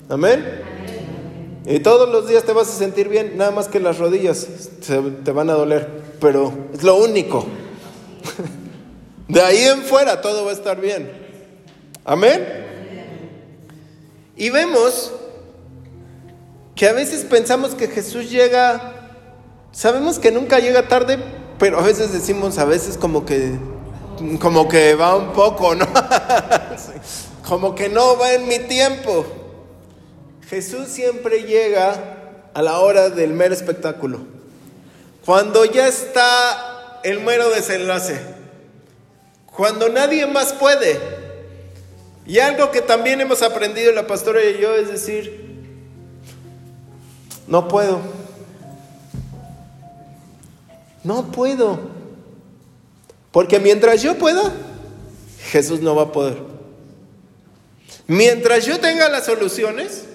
Amén. 0.08 0.79
Y 1.66 1.80
todos 1.80 2.08
los 2.08 2.26
días 2.26 2.44
te 2.44 2.52
vas 2.52 2.68
a 2.68 2.72
sentir 2.72 3.08
bien, 3.08 3.36
nada 3.36 3.50
más 3.50 3.68
que 3.68 3.80
las 3.80 3.98
rodillas 3.98 4.46
te 4.86 5.32
van 5.32 5.50
a 5.50 5.54
doler, 5.54 5.88
pero 6.20 6.52
es 6.72 6.82
lo 6.82 6.96
único. 6.96 7.46
De 9.28 9.40
ahí 9.40 9.62
en 9.64 9.82
fuera 9.82 10.20
todo 10.20 10.44
va 10.44 10.50
a 10.50 10.54
estar 10.54 10.80
bien. 10.80 11.10
Amén. 12.04 12.44
Y 14.36 14.50
vemos 14.50 15.12
que 16.74 16.88
a 16.88 16.92
veces 16.92 17.24
pensamos 17.24 17.74
que 17.74 17.88
Jesús 17.88 18.30
llega, 18.30 19.10
sabemos 19.70 20.18
que 20.18 20.32
nunca 20.32 20.58
llega 20.58 20.88
tarde, 20.88 21.18
pero 21.58 21.78
a 21.78 21.82
veces 21.82 22.12
decimos 22.12 22.58
a 22.58 22.64
veces 22.64 22.96
como 22.96 23.26
que 23.26 23.58
como 24.40 24.68
que 24.68 24.94
va 24.94 25.16
un 25.16 25.32
poco, 25.32 25.74
¿no? 25.74 25.86
como 27.48 27.74
que 27.74 27.88
no 27.88 28.16
va 28.18 28.32
en 28.32 28.48
mi 28.48 28.58
tiempo. 28.60 29.24
Jesús 30.50 30.88
siempre 30.88 31.44
llega 31.44 31.94
a 32.52 32.60
la 32.60 32.80
hora 32.80 33.08
del 33.08 33.32
mero 33.32 33.54
espectáculo. 33.54 34.18
Cuando 35.24 35.64
ya 35.64 35.86
está 35.86 36.98
el 37.04 37.20
mero 37.20 37.50
desenlace. 37.50 38.20
Cuando 39.46 39.88
nadie 39.88 40.26
más 40.26 40.52
puede. 40.52 40.98
Y 42.26 42.40
algo 42.40 42.72
que 42.72 42.80
también 42.80 43.20
hemos 43.20 43.42
aprendido 43.42 43.92
la 43.92 44.08
pastora 44.08 44.42
y 44.44 44.60
yo 44.60 44.74
es 44.74 44.88
decir, 44.88 45.70
no 47.46 47.68
puedo. 47.68 48.00
No 51.04 51.30
puedo. 51.30 51.78
Porque 53.30 53.60
mientras 53.60 54.02
yo 54.02 54.18
pueda, 54.18 54.52
Jesús 55.52 55.78
no 55.78 55.94
va 55.94 56.02
a 56.02 56.12
poder. 56.12 56.38
Mientras 58.08 58.66
yo 58.66 58.80
tenga 58.80 59.08
las 59.08 59.26
soluciones, 59.26 60.06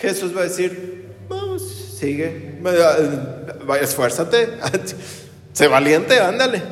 Jesús 0.00 0.36
va 0.36 0.42
a 0.42 0.44
decir, 0.44 1.16
vamos, 1.28 1.62
sigue, 1.98 2.60
esfuérzate, 3.80 4.48
sé 5.52 5.68
valiente, 5.68 6.20
ándale. 6.20 6.62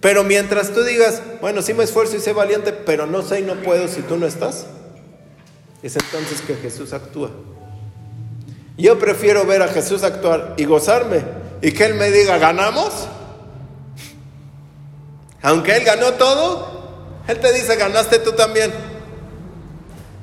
Pero 0.00 0.24
mientras 0.24 0.72
tú 0.72 0.82
digas, 0.82 1.22
bueno, 1.40 1.62
sí 1.62 1.74
me 1.74 1.84
esfuerzo 1.84 2.16
y 2.16 2.20
sé 2.20 2.32
valiente, 2.32 2.72
pero 2.72 3.06
no 3.06 3.22
sé 3.22 3.40
y 3.40 3.42
no 3.42 3.54
puedo 3.56 3.88
si 3.88 4.02
tú 4.02 4.16
no 4.16 4.26
estás, 4.26 4.66
es 5.82 5.96
entonces 5.96 6.42
que 6.42 6.54
Jesús 6.56 6.92
actúa. 6.92 7.30
Yo 8.76 8.98
prefiero 8.98 9.44
ver 9.44 9.62
a 9.62 9.68
Jesús 9.68 10.02
actuar 10.02 10.54
y 10.56 10.64
gozarme 10.64 11.22
y 11.60 11.72
que 11.72 11.84
Él 11.84 11.94
me 11.94 12.10
diga, 12.10 12.38
¿ganamos? 12.38 13.08
Aunque 15.42 15.76
Él 15.76 15.84
ganó 15.84 16.12
todo, 16.14 17.22
Él 17.28 17.38
te 17.40 17.52
dice, 17.52 17.76
ganaste 17.76 18.18
tú 18.18 18.32
también 18.32 18.89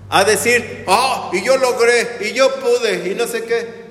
a 0.10 0.24
decir, 0.24 0.84
oh, 0.88 1.32
y 1.34 1.43
yo 1.43 1.58
logré, 1.58 2.17
y 2.22 2.34
yo 2.34 2.54
pude, 2.56 3.10
y 3.10 3.15
no 3.15 3.28
sé 3.28 3.43
qué. 3.43 3.88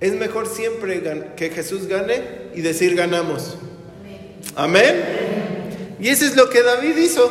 Es 0.00 0.12
mejor 0.12 0.46
siempre 0.48 1.02
que 1.36 1.50
Jesús 1.50 1.86
gane 1.86 2.50
y 2.54 2.62
decir 2.62 2.94
ganamos. 2.94 3.56
Amén. 4.56 5.96
Y 6.00 6.08
eso 6.08 6.24
es 6.24 6.36
lo 6.36 6.48
que 6.48 6.62
David 6.62 6.96
hizo. 6.96 7.30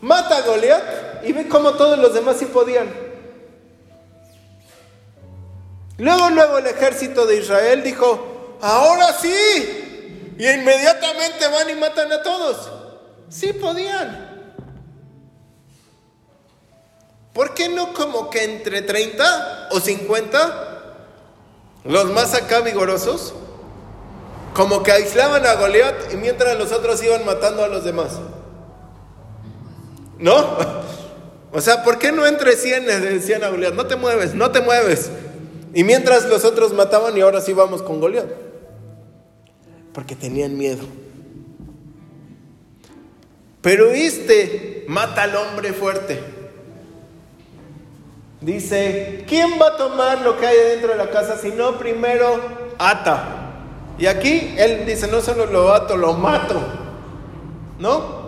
Mata 0.00 0.38
a 0.38 0.40
Goliat 0.42 1.26
y 1.26 1.32
ve 1.32 1.48
cómo 1.48 1.74
todos 1.74 1.98
los 1.98 2.14
demás 2.14 2.38
sí 2.38 2.46
podían. 2.46 2.88
Luego, 5.98 6.30
luego 6.30 6.58
el 6.58 6.66
ejército 6.68 7.26
de 7.26 7.36
Israel 7.36 7.82
dijo, 7.82 8.56
ahora 8.62 9.12
sí. 9.20 10.34
Y 10.38 10.48
inmediatamente 10.48 11.48
van 11.48 11.68
y 11.68 11.74
matan 11.74 12.12
a 12.12 12.22
todos. 12.22 12.77
Sí 13.28 13.52
podían. 13.52 14.28
¿Por 17.32 17.54
qué 17.54 17.68
no 17.68 17.92
como 17.94 18.30
que 18.30 18.42
entre 18.42 18.82
30 18.82 19.68
o 19.70 19.78
50, 19.78 21.06
los 21.84 22.10
más 22.10 22.34
acá 22.34 22.62
vigorosos, 22.62 23.34
como 24.54 24.82
que 24.82 24.90
aislaban 24.90 25.46
a 25.46 25.54
Goliat 25.54 26.12
y 26.12 26.16
mientras 26.16 26.58
los 26.58 26.72
otros 26.72 27.02
iban 27.02 27.24
matando 27.24 27.62
a 27.62 27.68
los 27.68 27.84
demás? 27.84 28.18
¿No? 30.18 30.58
O 31.50 31.62
sea, 31.62 31.82
¿por 31.82 31.98
qué 31.98 32.12
no 32.12 32.26
entre 32.26 32.56
100 32.56 32.86
le 32.86 33.00
decían 33.00 33.42
a 33.42 33.48
Goliat, 33.48 33.72
no 33.72 33.86
te 33.86 33.96
mueves, 33.96 34.34
no 34.34 34.50
te 34.50 34.60
mueves? 34.60 35.10
Y 35.72 35.82
mientras 35.82 36.26
los 36.26 36.44
otros 36.44 36.74
mataban 36.74 37.16
y 37.16 37.22
ahora 37.22 37.40
sí 37.40 37.54
vamos 37.54 37.80
con 37.80 38.00
Goliat. 38.00 38.26
Porque 39.94 40.14
tenían 40.14 40.58
miedo. 40.58 40.84
Pero 43.60 43.90
este 43.90 44.84
mata 44.88 45.24
al 45.24 45.36
hombre 45.36 45.72
fuerte. 45.72 46.22
Dice, 48.40 49.24
¿quién 49.26 49.60
va 49.60 49.68
a 49.68 49.76
tomar 49.76 50.20
lo 50.20 50.38
que 50.38 50.46
hay 50.46 50.56
dentro 50.70 50.90
de 50.90 50.96
la 50.96 51.10
casa 51.10 51.36
si 51.36 51.50
no 51.50 51.76
primero 51.76 52.40
ata? 52.78 53.38
Y 53.98 54.06
aquí 54.06 54.54
él 54.56 54.86
dice, 54.86 55.08
no 55.08 55.20
solo 55.20 55.46
lo 55.46 55.72
ato, 55.72 55.96
lo 55.96 56.14
mato. 56.14 56.60
¿No? 57.80 58.18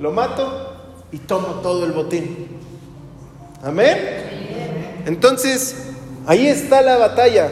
Lo 0.00 0.10
mato 0.10 0.72
y 1.12 1.18
tomo 1.18 1.60
todo 1.62 1.86
el 1.86 1.92
botín. 1.92 2.60
Amén. 3.62 5.02
Entonces, 5.06 5.90
ahí 6.26 6.48
está 6.48 6.82
la 6.82 6.96
batalla. 6.96 7.48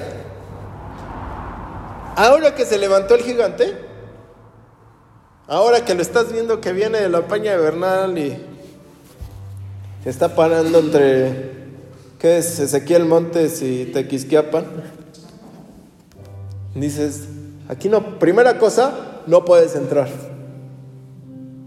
Ahora 2.16 2.54
que 2.54 2.66
se 2.66 2.78
levantó 2.78 3.14
el 3.14 3.22
gigante, 3.22 3.83
ahora 5.46 5.84
que 5.84 5.94
lo 5.94 6.02
estás 6.02 6.32
viendo 6.32 6.60
que 6.60 6.72
viene 6.72 7.00
de 7.00 7.08
la 7.08 7.26
paña 7.26 7.52
de 7.52 7.58
Bernal 7.58 8.16
y 8.18 8.36
se 10.02 10.10
está 10.10 10.34
parando 10.34 10.78
entre, 10.78 11.52
¿qué 12.18 12.38
es? 12.38 12.58
Ezequiel 12.60 13.04
Montes 13.04 13.62
y 13.62 13.86
Tequisquiapan. 13.86 14.64
Dices, 16.74 17.28
aquí 17.68 17.88
no, 17.88 18.18
primera 18.18 18.58
cosa, 18.58 19.22
no 19.26 19.44
puedes 19.44 19.76
entrar. 19.76 20.08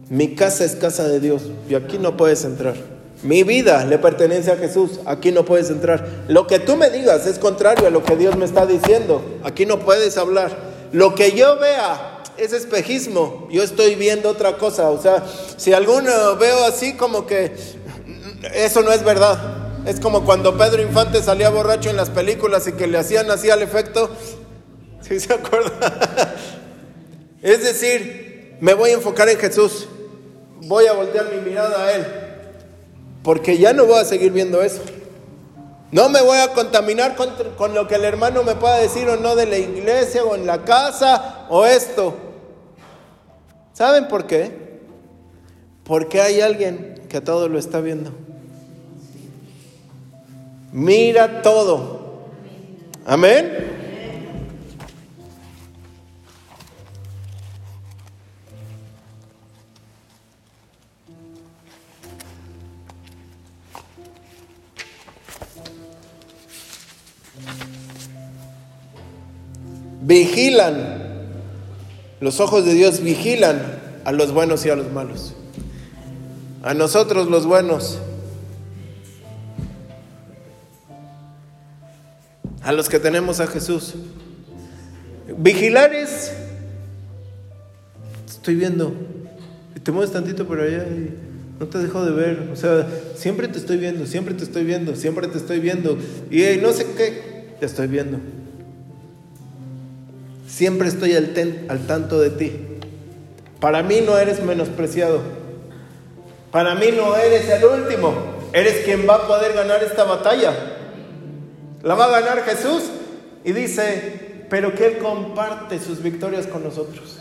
Mi 0.09 0.35
casa 0.35 0.63
es 0.63 0.75
casa 0.75 1.07
de 1.07 1.19
Dios 1.19 1.43
y 1.69 1.75
aquí 1.75 1.97
no 1.97 2.15
puedes 2.15 2.45
entrar. 2.45 2.75
Mi 3.23 3.41
vida 3.41 3.83
le 3.85 3.97
pertenece 3.97 4.51
a 4.51 4.57
Jesús, 4.57 4.99
aquí 5.05 5.31
no 5.31 5.43
puedes 5.43 5.71
entrar. 5.71 6.07
Lo 6.27 6.45
que 6.45 6.59
tú 6.59 6.75
me 6.75 6.89
digas 6.89 7.25
es 7.25 7.39
contrario 7.39 7.87
a 7.87 7.89
lo 7.89 8.03
que 8.03 8.15
Dios 8.15 8.37
me 8.37 8.45
está 8.45 8.65
diciendo, 8.65 9.23
aquí 9.43 9.65
no 9.65 9.79
puedes 9.79 10.17
hablar. 10.17 10.51
Lo 10.91 11.15
que 11.15 11.31
yo 11.31 11.57
vea 11.59 12.16
es 12.37 12.53
espejismo, 12.53 13.47
yo 13.51 13.63
estoy 13.63 13.95
viendo 13.95 14.29
otra 14.29 14.57
cosa. 14.57 14.89
O 14.89 15.01
sea, 15.01 15.23
si 15.57 15.73
alguno 15.73 16.35
veo 16.37 16.65
así 16.65 16.93
como 16.93 17.25
que 17.25 17.53
eso 18.53 18.81
no 18.81 18.91
es 18.91 19.03
verdad. 19.03 19.67
Es 19.85 19.99
como 19.99 20.25
cuando 20.25 20.57
Pedro 20.57 20.81
Infante 20.81 21.23
salía 21.23 21.49
borracho 21.49 21.89
en 21.89 21.97
las 21.97 22.09
películas 22.09 22.67
y 22.67 22.73
que 22.73 22.87
le 22.87 22.97
hacían 22.97 23.31
así 23.31 23.49
al 23.49 23.61
efecto. 23.61 24.09
¿Sí 25.01 25.19
se 25.19 25.33
acuerda? 25.33 26.35
es 27.41 27.63
decir, 27.63 28.57
me 28.59 28.73
voy 28.73 28.91
a 28.91 28.93
enfocar 28.93 29.29
en 29.29 29.37
Jesús. 29.37 29.87
Voy 30.61 30.87
a 30.87 30.93
voltear 30.93 31.31
mi 31.33 31.39
mirada 31.49 31.85
a 31.85 31.93
Él. 31.93 32.05
Porque 33.23 33.57
ya 33.57 33.73
no 33.73 33.85
voy 33.85 33.99
a 33.99 34.05
seguir 34.05 34.31
viendo 34.31 34.61
eso. 34.61 34.81
No 35.91 36.09
me 36.09 36.21
voy 36.21 36.37
a 36.39 36.51
contaminar 36.51 37.15
con, 37.15 37.29
con, 37.55 37.73
lo 37.73 37.87
que 37.87 37.95
el 37.95 38.03
hermano 38.03 38.43
me 38.43 38.55
pueda 38.55 38.77
decir 38.79 39.07
o 39.07 39.15
no 39.15 39.37
de 39.37 39.45
la 39.45 39.57
iglesia 39.57 40.25
o 40.25 40.35
en 40.35 40.45
la 40.45 40.65
casa 40.65 41.45
o 41.49 41.65
esto. 41.65 42.26
¿Saben 43.77 44.07
por 44.07 44.25
qué? 44.25 44.79
Porque 45.83 46.19
hay 46.19 46.41
alguien 46.41 46.95
que 47.07 47.21
todo 47.21 47.47
lo 47.47 47.59
está 47.59 47.79
viendo. 47.79 48.11
Mira 50.71 51.43
todo. 51.43 52.23
Amén. 53.05 53.53
Vigilan. 70.01 71.06
Los 72.19 72.39
ojos 72.39 72.65
de 72.65 72.73
Dios 72.73 73.01
vigilan 73.01 73.61
a 74.05 74.11
los 74.11 74.31
buenos 74.31 74.65
y 74.65 74.69
a 74.69 74.75
los 74.75 74.91
malos. 74.91 75.35
A 76.63 76.73
nosotros 76.73 77.27
los 77.27 77.45
buenos 77.45 77.99
a 82.67 82.73
los 82.73 82.89
que 82.89 82.99
tenemos 82.99 83.39
a 83.39 83.47
Jesús. 83.47 83.93
Vigilar 85.37 85.95
es, 85.95 86.33
estoy 88.27 88.55
viendo, 88.55 88.93
te 89.81 89.89
mueves 89.93 90.11
tantito 90.11 90.45
por 90.45 90.59
allá 90.59 90.85
y 90.85 91.15
no 91.61 91.67
te 91.67 91.77
dejo 91.77 92.03
de 92.03 92.11
ver, 92.11 92.49
o 92.51 92.57
sea, 92.57 92.85
siempre 93.15 93.47
te 93.47 93.57
estoy 93.57 93.77
viendo, 93.77 94.05
siempre 94.05 94.33
te 94.33 94.43
estoy 94.43 94.65
viendo, 94.65 94.97
siempre 94.97 95.29
te 95.29 95.37
estoy 95.37 95.61
viendo, 95.61 95.97
y 96.29 96.43
no 96.61 96.73
sé 96.73 96.87
qué, 96.97 97.55
te 97.57 97.65
estoy 97.65 97.87
viendo. 97.87 98.17
Siempre 100.57 100.87
estoy 100.87 101.15
al, 101.15 101.35
al 101.69 101.85
tanto 101.85 102.19
de 102.19 102.31
ti. 102.31 102.51
Para 103.59 103.83
mí 103.83 104.01
no 104.03 104.17
eres 104.17 104.41
menospreciado. 104.41 105.21
Para 106.51 106.73
mí 106.73 106.87
no 106.95 107.15
eres 107.15 107.47
el 107.47 107.63
último. 107.63 108.15
Eres 108.53 108.83
quien 108.83 109.07
va 109.07 109.17
a 109.17 109.27
poder 109.27 109.53
ganar 109.53 109.83
esta 109.83 110.03
batalla. 110.05 110.51
La 111.83 111.93
va 111.93 112.05
a 112.05 112.21
ganar 112.21 112.41
Jesús 112.41 112.85
y 113.43 113.51
dice, 113.51 114.45
pero 114.49 114.73
que 114.73 114.87
Él 114.87 114.97
comparte 114.97 115.77
sus 115.77 116.01
victorias 116.01 116.47
con 116.47 116.63
nosotros. 116.63 117.19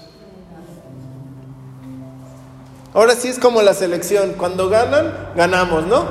Ahora 2.94 3.16
sí 3.16 3.28
es 3.28 3.38
como 3.38 3.60
la 3.60 3.74
selección, 3.74 4.32
cuando 4.38 4.70
ganan, 4.70 5.12
ganamos, 5.36 5.86
¿no? 5.86 6.06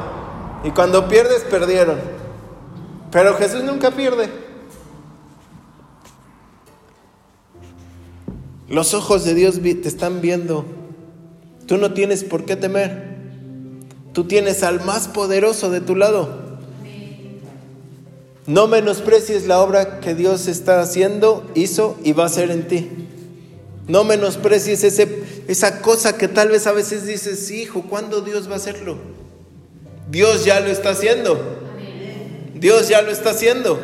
Y 0.63 0.69
cuando 0.69 1.07
pierdes, 1.07 1.41
perdieron. 1.41 1.99
Pero 3.09 3.33
Jesús 3.33 3.63
nunca 3.63 3.89
pierde. 3.89 4.44
Los 8.67 8.93
ojos 8.93 9.23
de 9.25 9.33
Dios 9.33 9.61
te 9.61 9.87
están 9.87 10.21
viendo. 10.21 10.65
Tú 11.67 11.77
no 11.77 11.93
tienes 11.93 12.23
por 12.23 12.45
qué 12.45 12.55
temer. 12.55 13.15
Tú 14.13 14.25
tienes 14.25 14.63
al 14.63 14.83
más 14.83 15.07
poderoso 15.07 15.69
de 15.69 15.81
tu 15.81 15.95
lado. 15.95 16.45
No 18.47 18.67
menosprecies 18.67 19.47
la 19.47 19.59
obra 19.59 19.99
que 19.99 20.13
Dios 20.13 20.47
está 20.47 20.79
haciendo, 20.79 21.43
hizo 21.55 21.97
y 22.03 22.13
va 22.13 22.23
a 22.23 22.27
hacer 22.27 22.51
en 22.51 22.67
ti. 22.67 22.89
No 23.87 24.03
menosprecies 24.03 24.83
esa 24.83 25.81
cosa 25.81 26.17
que 26.17 26.27
tal 26.27 26.49
vez 26.49 26.65
a 26.67 26.71
veces 26.71 27.05
dices, 27.05 27.51
hijo, 27.51 27.83
¿cuándo 27.89 28.21
Dios 28.21 28.47
va 28.47 28.53
a 28.53 28.57
hacerlo? 28.57 28.97
Dios 30.09 30.45
ya 30.45 30.59
lo 30.59 30.67
está 30.67 30.91
haciendo. 30.91 31.39
Dios 32.53 32.87
ya 32.87 33.01
lo 33.01 33.11
está 33.11 33.31
haciendo. 33.31 33.79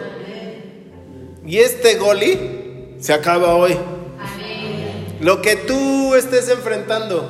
Y 1.45 1.57
este 1.57 1.95
goli 1.95 2.95
se 2.99 3.13
acaba 3.13 3.55
hoy. 3.55 3.75
Lo 5.21 5.43
que 5.43 5.55
tú 5.55 6.15
estés 6.15 6.49
enfrentando, 6.49 7.23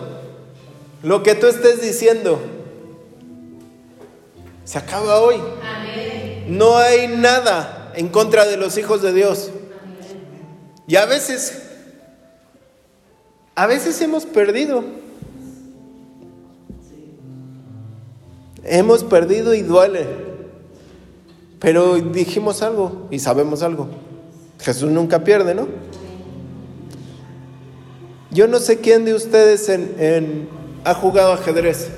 lo 1.04 1.24
que 1.24 1.36
tú 1.36 1.48
estés 1.48 1.82
diciendo, 1.82 2.40
se 4.64 4.78
acaba 4.78 5.20
hoy. 5.20 5.36
No 6.48 6.78
hay 6.78 7.10
nada 7.10 7.92
en 7.96 8.08
contra 8.08 8.46
de 8.46 8.56
los 8.56 8.78
hijos 8.78 9.02
de 9.02 9.12
Dios. 9.12 9.52
Y 10.88 10.96
a 10.96 11.06
veces, 11.06 11.64
a 13.56 13.68
veces 13.68 14.02
hemos 14.02 14.26
perdido. 14.26 14.86
Hemos 18.64 19.04
perdido 19.04 19.54
y 19.54 19.64
duele. 19.64 20.06
Pero 21.60 21.96
dijimos 21.96 22.62
algo 22.62 23.08
y 23.12 23.20
sabemos 23.20 23.62
algo. 23.64 23.90
Jesús 24.62 24.90
nunca 24.90 25.26
pierde, 25.26 25.54
¿no? 25.54 25.68
Yo 28.32 28.48
no 28.48 28.60
sé 28.60 28.80
quién 28.80 29.04
de 29.06 29.14
ustedes 29.14 29.70
ha 30.84 30.94
jugado 30.94 31.34
ajedrez. 31.34 31.90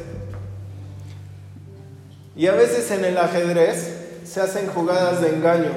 Y 2.35 2.47
a 2.47 2.53
veces 2.53 2.89
en 2.91 3.05
el 3.05 3.17
ajedrez 3.17 3.93
se 4.25 4.41
hacen 4.41 4.67
jugadas 4.67 5.21
de 5.21 5.29
engaño, 5.29 5.69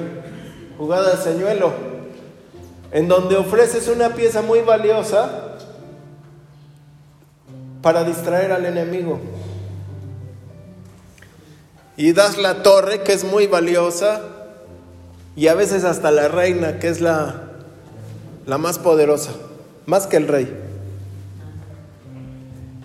jugadas 0.77 1.23
de 1.23 1.31
señuelo, 1.31 1.71
en 2.91 3.07
donde 3.07 3.35
ofreces 3.35 3.87
una 3.87 4.15
pieza 4.15 4.41
muy 4.41 4.61
valiosa 4.61 5.57
para 7.81 8.03
distraer 8.03 8.51
al 8.51 8.65
enemigo. 8.65 9.19
y 11.97 12.13
das 12.13 12.37
la 12.37 12.61
torre, 12.61 13.01
que 13.01 13.11
es 13.11 13.23
muy 13.23 13.47
valiosa, 13.47 14.21
y 15.35 15.47
a 15.47 15.55
veces 15.55 15.83
hasta 15.83 16.11
la 16.11 16.27
reina, 16.27 16.77
que 16.79 16.89
es 16.89 17.01
la, 17.01 17.41
la 18.45 18.59
más 18.59 18.77
poderosa, 18.77 19.31
más 19.87 20.05
que 20.05 20.17
el 20.17 20.27
rey. 20.27 20.53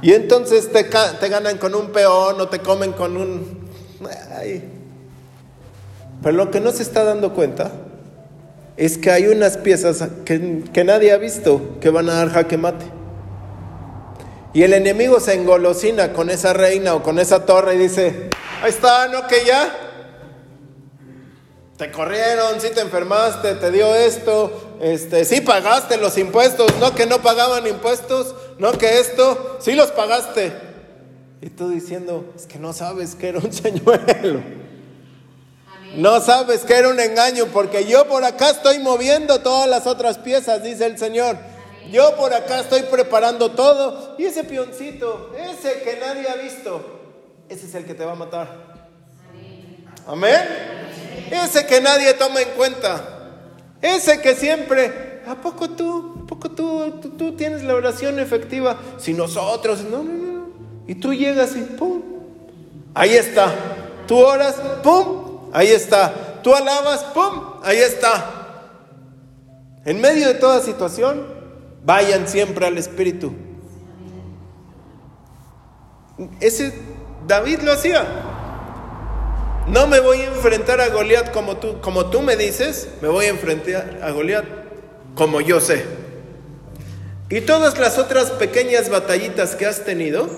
Y 0.00 0.14
entonces 0.14 0.72
te, 0.72 0.84
te 0.84 1.28
ganan 1.28 1.58
con 1.58 1.74
un 1.74 1.88
peón 1.88 2.40
o 2.40 2.48
te 2.48 2.60
comen 2.60 2.92
con 2.92 3.16
un... 3.16 3.68
Pero 6.22 6.36
lo 6.36 6.50
que 6.50 6.60
no 6.60 6.70
se 6.70 6.82
está 6.82 7.04
dando 7.04 7.34
cuenta 7.34 7.72
es 8.76 8.98
que 8.98 9.10
hay 9.10 9.26
unas 9.26 9.56
piezas 9.58 10.08
que, 10.24 10.62
que 10.72 10.84
nadie 10.84 11.12
ha 11.12 11.18
visto 11.18 11.78
que 11.80 11.90
van 11.90 12.08
a 12.08 12.14
dar 12.14 12.30
jaque 12.30 12.56
mate. 12.56 12.84
Y 14.54 14.62
el 14.62 14.72
enemigo 14.72 15.18
se 15.18 15.34
engolosina 15.34 16.12
con 16.12 16.30
esa 16.30 16.52
reina 16.52 16.94
o 16.94 17.02
con 17.02 17.18
esa 17.18 17.46
torre 17.46 17.74
y 17.74 17.78
dice, 17.78 18.30
ahí 18.62 18.70
está, 18.70 19.08
¿no? 19.08 19.26
Que 19.26 19.44
ya. 19.44 19.74
Te 21.76 21.90
corrieron, 21.90 22.60
sí 22.60 22.68
te 22.72 22.80
enfermaste, 22.80 23.54
te 23.54 23.70
dio 23.72 23.92
esto, 23.94 24.71
este, 24.82 25.24
sí 25.24 25.40
pagaste 25.40 25.96
los 25.96 26.18
impuestos, 26.18 26.76
no 26.80 26.92
que 26.92 27.06
no 27.06 27.22
pagaban 27.22 27.68
impuestos, 27.68 28.34
no 28.58 28.72
que 28.72 28.98
esto, 28.98 29.58
sí 29.60 29.76
los 29.76 29.92
pagaste. 29.92 30.52
Y 31.40 31.50
tú 31.50 31.68
diciendo, 31.68 32.32
es 32.34 32.46
que 32.46 32.58
no 32.58 32.72
sabes 32.72 33.14
que 33.14 33.28
era 33.28 33.38
un 33.38 33.52
señuelo. 33.52 34.42
No 35.94 36.20
sabes 36.20 36.62
que 36.62 36.74
era 36.74 36.88
un 36.88 36.98
engaño, 36.98 37.46
porque 37.52 37.86
yo 37.86 38.08
por 38.08 38.24
acá 38.24 38.50
estoy 38.50 38.80
moviendo 38.80 39.40
todas 39.40 39.68
las 39.68 39.86
otras 39.86 40.18
piezas, 40.18 40.64
dice 40.64 40.86
el 40.86 40.98
Señor. 40.98 41.36
Yo 41.92 42.16
por 42.16 42.34
acá 42.34 42.58
estoy 42.58 42.82
preparando 42.82 43.52
todo. 43.52 44.16
Y 44.18 44.24
ese 44.24 44.42
pioncito, 44.42 45.32
ese 45.38 45.82
que 45.82 45.96
nadie 46.00 46.28
ha 46.28 46.34
visto, 46.34 46.82
ese 47.48 47.66
es 47.66 47.74
el 47.76 47.84
que 47.84 47.94
te 47.94 48.04
va 48.04 48.12
a 48.12 48.16
matar. 48.16 48.48
Amén. 50.08 50.42
Ese 51.30 51.66
que 51.66 51.80
nadie 51.80 52.14
toma 52.14 52.42
en 52.42 52.48
cuenta. 52.56 53.11
Ese 53.82 54.22
que 54.22 54.34
siempre, 54.34 55.20
¿a 55.26 55.34
poco 55.34 55.68
tú? 55.70 56.22
¿A 56.24 56.26
poco 56.26 56.50
tú, 56.50 57.00
tú, 57.18 57.32
tienes 57.32 57.62
la 57.62 57.74
oración 57.74 58.18
efectiva? 58.18 58.78
Si 58.96 59.12
nosotros, 59.12 59.82
no, 59.84 60.02
no, 60.02 60.12
no. 60.12 60.46
Y 60.86 60.94
tú 60.94 61.12
llegas 61.12 61.54
y 61.56 61.60
¡pum! 61.60 62.00
Ahí 62.94 63.10
está. 63.10 63.52
Tú 64.06 64.16
oras, 64.16 64.54
¡pum! 64.82 65.50
Ahí 65.52 65.68
está. 65.68 66.40
Tú 66.42 66.54
alabas, 66.54 67.02
¡pum! 67.12 67.60
Ahí 67.62 67.78
está. 67.78 68.38
En 69.84 70.00
medio 70.00 70.28
de 70.28 70.34
toda 70.34 70.60
situación, 70.60 71.42
Vayan 71.84 72.28
siempre 72.28 72.66
al 72.66 72.78
Espíritu. 72.78 73.32
Ese 76.40 76.72
David 77.26 77.60
lo 77.62 77.72
hacía. 77.72 78.06
No 79.68 79.86
me 79.86 80.00
voy 80.00 80.20
a 80.20 80.26
enfrentar 80.26 80.80
a 80.80 80.88
Goliat 80.88 81.30
como 81.32 81.56
tú, 81.56 81.80
como 81.80 82.06
tú 82.06 82.20
me 82.20 82.36
dices, 82.36 82.88
me 83.00 83.08
voy 83.08 83.26
a 83.26 83.30
enfrentar 83.30 84.00
a 84.02 84.10
Goliat 84.10 84.44
como 85.14 85.40
yo 85.40 85.60
sé. 85.60 85.84
Y 87.30 87.42
todas 87.42 87.78
las 87.78 87.96
otras 87.98 88.30
pequeñas 88.32 88.90
batallitas 88.90 89.54
que 89.54 89.66
has 89.66 89.84
tenido, 89.84 90.28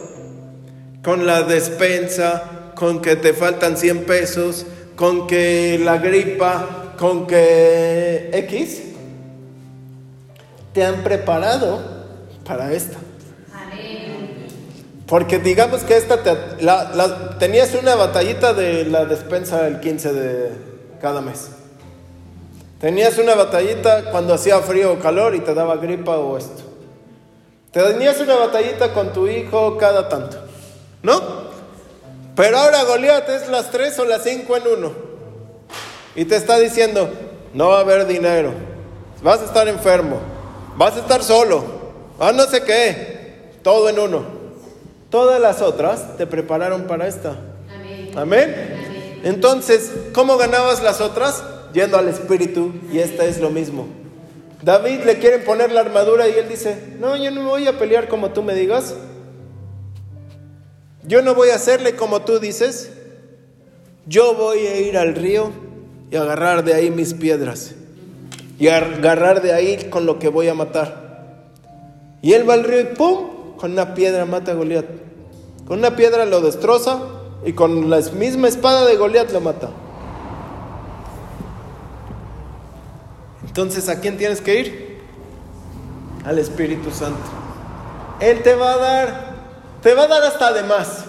con 1.03 1.27
la 1.27 1.43
despensa, 1.43 2.73
con 2.75 3.01
que 3.03 3.17
te 3.17 3.33
faltan 3.33 3.77
100 3.77 4.05
pesos, 4.05 4.67
con 4.95 5.27
que 5.27 5.81
la 5.83 5.99
gripa, 5.99 6.95
con 6.99 7.27
que 7.27 8.31
X, 8.33 8.83
te 10.73 10.85
han 10.85 11.03
preparado 11.03 11.83
para 12.45 12.73
esta. 12.73 12.99
Porque 15.07 15.39
digamos 15.39 15.83
que 15.83 15.97
esta 15.97 16.19
tenías 17.39 17.75
una 17.75 17.95
batallita 17.95 18.55
de 18.55 18.87
la 18.87 19.05
despensa 19.05 19.67
el 19.67 19.81
15 19.81 20.13
de 20.13 20.51
cada 21.01 21.21
mes. 21.21 21.51
Tenías 22.81 23.19
una 23.19 23.35
batallita 23.35 24.11
cuando 24.11 24.35
hacía 24.35 24.59
frío 24.61 24.93
o 24.93 24.99
calor 24.99 25.35
y 25.35 25.41
te 25.41 25.55
daba 25.55 25.77
gripa 25.77 26.17
o 26.17 26.39
esto. 26.39 26.63
Tenías 27.71 28.21
una 28.21 28.37
batallita 28.37 28.93
con 28.93 29.13
tu 29.13 29.27
hijo 29.27 29.77
cada 29.79 30.09
tanto. 30.09 30.39
¿No? 31.03 31.21
Pero 32.35 32.59
ahora 32.59 32.85
Goliat 32.85 33.29
es 33.29 33.49
las 33.49 33.71
tres 33.71 33.99
o 33.99 34.05
las 34.05 34.23
cinco 34.23 34.57
en 34.57 34.67
uno. 34.67 34.93
Y 36.17 36.25
te 36.25 36.37
está 36.37 36.59
diciendo, 36.59 37.11
no 37.53 37.69
va 37.69 37.79
a 37.79 37.81
haber 37.81 38.07
dinero. 38.07 38.53
Vas 39.23 39.41
a 39.41 39.45
estar 39.47 39.67
enfermo 39.69 40.21
Vas 40.77 40.97
a 40.97 41.01
estar 41.01 41.23
solo. 41.23 41.65
Ah, 42.19 42.33
no 42.33 42.45
sé 42.45 42.63
qué. 42.63 43.53
Todo 43.63 43.89
en 43.89 43.99
uno. 43.99 44.25
Todas 45.15 45.41
las 45.41 45.63
otras 45.63 46.17
te 46.17 46.27
prepararon 46.27 46.89
para 46.89 47.07
esta. 47.07 47.37
Amén. 48.17 48.53
Entonces, 49.23 49.93
¿cómo 50.13 50.37
ganabas 50.37 50.83
las 50.83 51.01
otras? 51.01 51.45
Yendo 51.73 51.97
al 51.97 52.09
Espíritu. 52.09 52.73
Y 52.93 52.99
esta 52.99 53.25
es 53.25 53.39
lo 53.39 53.49
mismo. 53.49 53.87
David 54.61 55.05
le 55.05 55.21
quieren 55.21 55.45
poner 55.45 55.71
la 55.71 55.83
armadura 55.83 56.29
y 56.29 56.33
él 56.33 56.49
dice, 56.49 56.97
no, 56.99 57.17
yo 57.17 57.31
no 57.31 57.49
voy 57.49 57.69
a 57.69 57.79
pelear 57.79 58.09
como 58.09 58.31
tú 58.33 58.43
me 58.43 58.57
digas. 58.57 58.97
Yo 61.05 61.23
no 61.23 61.37
voy 61.37 61.51
a 61.51 61.55
hacerle 61.55 61.95
como 61.95 62.23
tú 62.23 62.41
dices. 62.41 62.91
Yo 64.07 64.35
voy 64.35 64.67
a 64.67 64.81
ir 64.81 64.99
al 64.99 65.15
río 65.15 65.53
y 66.11 66.17
agarrar 66.17 66.65
de 66.65 66.75
ahí 66.75 66.91
mis 66.91 67.15
piedras 67.15 67.77
y 68.59 68.67
agarrar 68.67 69.43
de 69.43 69.53
ahí 69.53 69.77
con 69.91 70.07
lo 70.07 70.19
que 70.19 70.27
voy 70.27 70.49
a 70.49 70.55
matar. 70.55 71.37
Y 72.21 72.33
él 72.33 72.51
va 72.51 72.55
al 72.55 72.65
río 72.65 72.81
y 72.81 72.85
¡pum! 72.97 73.34
Con 73.65 73.73
una 73.73 73.95
piedra 73.95 74.27
mata 74.27 74.53
a 74.53 74.55
Goliat. 74.57 74.85
Con 75.67 75.79
una 75.79 75.97
piedra 75.97 76.27
lo 76.27 76.43
destroza 76.43 76.99
y 77.47 77.55
con 77.55 77.89
la 77.89 77.99
misma 78.13 78.47
espada 78.47 78.85
de 78.85 78.95
Goliat 78.95 79.33
lo 79.33 79.41
mata. 79.41 79.71
Entonces, 83.47 83.89
¿a 83.89 84.01
quién 84.01 84.19
tienes 84.19 84.43
que 84.43 84.61
ir? 84.61 85.01
Al 86.27 86.39
Espíritu 86.39 86.91
Santo. 86.91 87.23
Él 88.21 88.43
te 88.43 88.55
va 88.55 88.75
a 88.75 88.77
dar, 88.77 89.35
te 89.81 89.95
va 89.95 90.03
a 90.03 90.09
dar 90.09 90.25
hasta 90.25 90.53
de 90.53 90.63
más. 90.65 91.05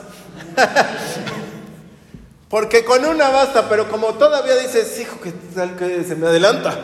Porque 2.49 2.85
con 2.85 3.03
una 3.03 3.31
basta, 3.31 3.67
pero 3.67 3.91
como 3.91 4.13
todavía 4.13 4.55
dices, 4.55 4.97
hijo, 5.01 5.19
que 5.19 5.33
tal 5.33 5.75
que 5.75 6.05
se 6.05 6.15
me 6.15 6.27
adelanta. 6.27 6.79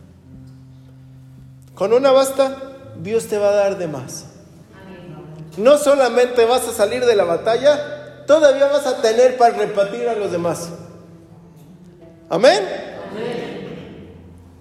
con 1.74 1.92
una 1.92 2.10
basta, 2.10 2.56
Dios 3.02 3.26
te 3.26 3.36
va 3.36 3.50
a 3.50 3.52
dar 3.52 3.76
de 3.76 3.88
más. 3.88 4.25
No 5.56 5.78
solamente 5.78 6.44
vas 6.44 6.66
a 6.68 6.72
salir 6.72 7.04
de 7.04 7.16
la 7.16 7.24
batalla, 7.24 8.24
todavía 8.26 8.66
vas 8.66 8.86
a 8.86 9.00
tener 9.00 9.36
para 9.36 9.56
repartir 9.56 10.08
a 10.08 10.14
los 10.14 10.30
demás. 10.30 10.68
Amén. 12.28 12.62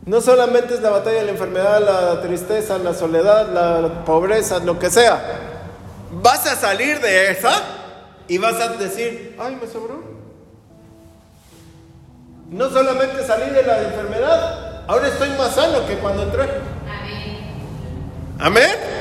No 0.05 0.21
solamente 0.21 0.75
es 0.75 0.81
la 0.81 0.91
batalla 0.91 1.17
de 1.17 1.25
la 1.25 1.31
enfermedad, 1.31 1.81
la 1.83 2.21
tristeza, 2.21 2.77
la 2.77 2.93
soledad, 2.93 3.49
la 3.51 4.05
pobreza, 4.05 4.59
lo 4.59 4.77
que 4.77 4.91
sea. 4.91 5.19
Vas 6.11 6.45
a 6.45 6.55
salir 6.55 7.01
de 7.01 7.31
esa 7.31 7.51
y 8.27 8.37
vas 8.37 8.59
a 8.61 8.69
decir, 8.69 9.35
ay, 9.39 9.57
me 9.59 9.67
sobró. 9.67 10.03
No 12.51 12.69
solamente 12.69 13.25
salí 13.25 13.49
de 13.49 13.63
la 13.63 13.81
enfermedad, 13.81 14.85
ahora 14.87 15.07
estoy 15.07 15.29
más 15.29 15.55
sano 15.55 15.85
que 15.87 15.95
cuando 15.95 16.23
entré. 16.23 16.43
Amén. 16.87 17.37
Amén. 18.39 18.94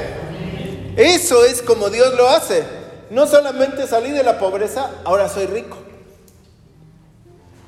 Eso 0.97 1.45
es 1.45 1.63
como 1.63 1.91
Dios 1.91 2.15
lo 2.15 2.29
hace. 2.29 2.65
No 3.11 3.27
solamente 3.27 3.87
salí 3.87 4.11
de 4.11 4.23
la 4.23 4.39
pobreza, 4.39 4.91
ahora 5.05 5.29
soy 5.29 5.47
rico. 5.47 5.77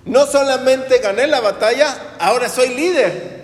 No 0.05 0.27
solamente 0.27 0.99
gané 0.99 1.27
la 1.27 1.41
batalla, 1.41 2.15
ahora 2.19 2.49
soy 2.49 2.69
líder. 2.75 3.37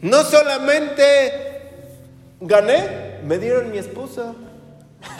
No 0.00 0.24
solamente 0.24 1.32
gané, 2.40 3.20
me 3.24 3.38
dieron 3.38 3.70
mi 3.70 3.78
esposa. 3.78 4.34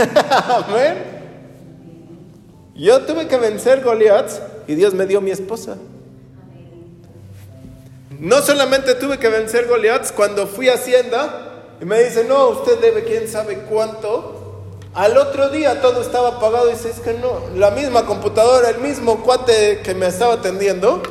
Amén. 0.48 1.16
Yo 2.74 3.02
tuve 3.02 3.26
que 3.26 3.36
vencer 3.38 3.82
Goliat 3.82 4.30
y 4.66 4.74
Dios 4.74 4.92
me 4.92 5.06
dio 5.06 5.20
mi 5.20 5.30
esposa. 5.30 5.76
No 8.18 8.42
solamente 8.42 8.94
tuve 8.94 9.18
que 9.18 9.28
vencer 9.28 9.66
Goliat 9.66 10.12
cuando 10.12 10.46
fui 10.46 10.68
a 10.68 10.74
Hacienda 10.74 11.55
y 11.80 11.84
me 11.84 12.02
dice, 12.02 12.24
no, 12.24 12.48
usted 12.48 12.80
debe 12.80 13.04
quién 13.04 13.28
sabe 13.28 13.58
cuánto. 13.68 14.62
Al 14.94 15.18
otro 15.18 15.50
día 15.50 15.82
todo 15.82 16.00
estaba 16.00 16.40
pagado 16.40 16.70
y 16.70 16.72
dice, 16.72 16.88
es 16.88 17.00
que 17.00 17.12
no, 17.12 17.40
la 17.54 17.70
misma 17.70 18.06
computadora, 18.06 18.70
el 18.70 18.78
mismo 18.78 19.22
cuate 19.22 19.80
que 19.82 19.94
me 19.94 20.06
estaba 20.06 20.34
atendiendo, 20.34 21.02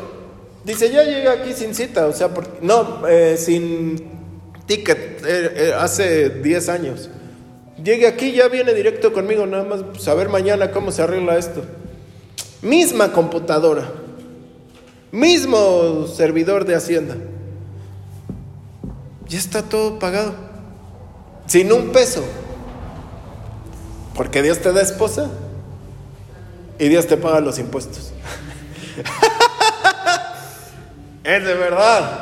dice, 0.64 0.90
ya 0.92 1.04
llegué 1.04 1.30
aquí 1.30 1.54
sin 1.54 1.76
cita, 1.76 2.08
o 2.08 2.14
sea, 2.14 2.32
no, 2.62 3.08
eh, 3.08 3.38
sin 3.38 4.10
ticket, 4.66 5.24
eh, 5.24 5.54
eh, 5.56 5.74
hace 5.78 6.30
10 6.30 6.70
años. 6.70 7.10
Llegue 7.84 8.08
aquí, 8.08 8.32
ya 8.32 8.48
viene 8.48 8.74
directo 8.74 9.14
conmigo, 9.14 9.46
nada 9.46 9.64
más 9.66 9.82
saber 10.02 10.30
mañana 10.30 10.72
cómo 10.72 10.92
se 10.92 11.04
arregla 11.04 11.38
esto. 11.38 11.64
Misma 12.64 13.12
computadora, 13.12 13.92
mismo 15.12 16.08
servidor 16.08 16.66
de 16.66 16.74
Hacienda. 16.74 17.16
Ya 19.28 19.38
está 19.38 19.62
todo 19.62 20.00
pagado, 20.00 20.34
sin 21.48 21.72
un 21.72 21.92
peso. 21.92 22.24
Porque 24.16 24.42
Dios 24.42 24.60
te 24.60 24.72
da 24.72 24.82
esposa. 24.82 25.30
y 26.78 26.90
Dios 26.90 27.08
te 27.08 27.18
paga 27.18 27.40
los 27.40 27.60
impuestos. 27.60 28.12
es 31.24 31.44
de 31.44 31.54
verdad. 31.54 32.20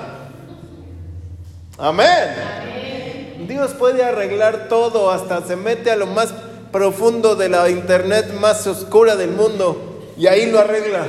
Amén. 1.77 3.45
Dios 3.47 3.73
puede 3.73 4.03
arreglar 4.03 4.67
todo, 4.69 5.11
hasta 5.11 5.45
se 5.45 5.55
mete 5.55 5.91
a 5.91 5.95
lo 5.95 6.07
más 6.07 6.33
profundo 6.71 7.35
de 7.35 7.49
la 7.49 7.69
internet 7.69 8.33
más 8.39 8.65
oscura 8.67 9.15
del 9.15 9.31
mundo 9.31 10.11
y 10.17 10.27
ahí 10.27 10.51
lo 10.51 10.59
arregla. 10.59 11.05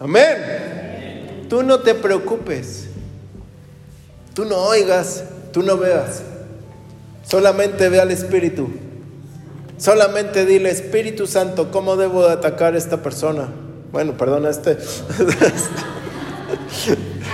Amén. 0.00 1.46
Tú 1.48 1.62
no 1.62 1.80
te 1.80 1.94
preocupes. 1.94 2.86
Tú 4.34 4.44
no 4.44 4.56
oigas, 4.56 5.24
tú 5.52 5.62
no 5.62 5.76
veas. 5.76 6.22
Solamente 7.24 7.88
ve 7.88 8.00
al 8.00 8.10
Espíritu. 8.10 8.68
Solamente 9.76 10.44
dile, 10.44 10.70
Espíritu 10.70 11.26
Santo, 11.26 11.70
¿cómo 11.70 11.96
debo 11.96 12.26
de 12.26 12.32
atacar 12.32 12.74
a 12.74 12.78
esta 12.78 12.96
persona? 12.98 13.48
Bueno, 13.92 14.16
perdona, 14.16 14.50
este. 14.50 14.72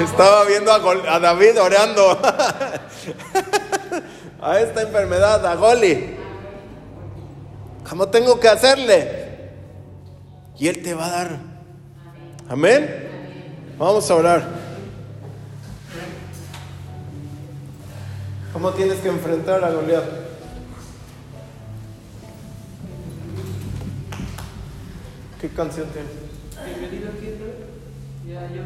Estaba 0.00 0.44
viendo 0.44 0.72
a, 0.72 1.20
David 1.20 1.60
orando 1.60 2.20
a 4.42 4.60
esta 4.60 4.82
enfermedad, 4.82 5.46
a 5.46 5.54
Goli. 5.54 6.16
¿Cómo 7.88 8.08
tengo 8.08 8.40
que 8.40 8.48
hacerle? 8.48 9.24
Y 10.58 10.68
Él 10.68 10.82
te 10.82 10.94
va 10.94 11.06
a 11.06 11.10
dar. 11.10 11.38
Amén. 12.48 13.08
Vamos 13.78 14.10
a 14.10 14.14
orar. 14.14 14.63
¿Cómo 18.54 18.70
tienes 18.70 19.00
que 19.00 19.08
enfrentar 19.08 19.64
a 19.64 19.70
Goliat? 19.72 20.04
¿Qué 25.40 25.48
canción 25.48 25.88
tiene? 25.88 26.08
Bienvenido 26.78 27.10
aquí, 27.10 27.30
Ya, 28.28 28.48
yo. 28.54 28.62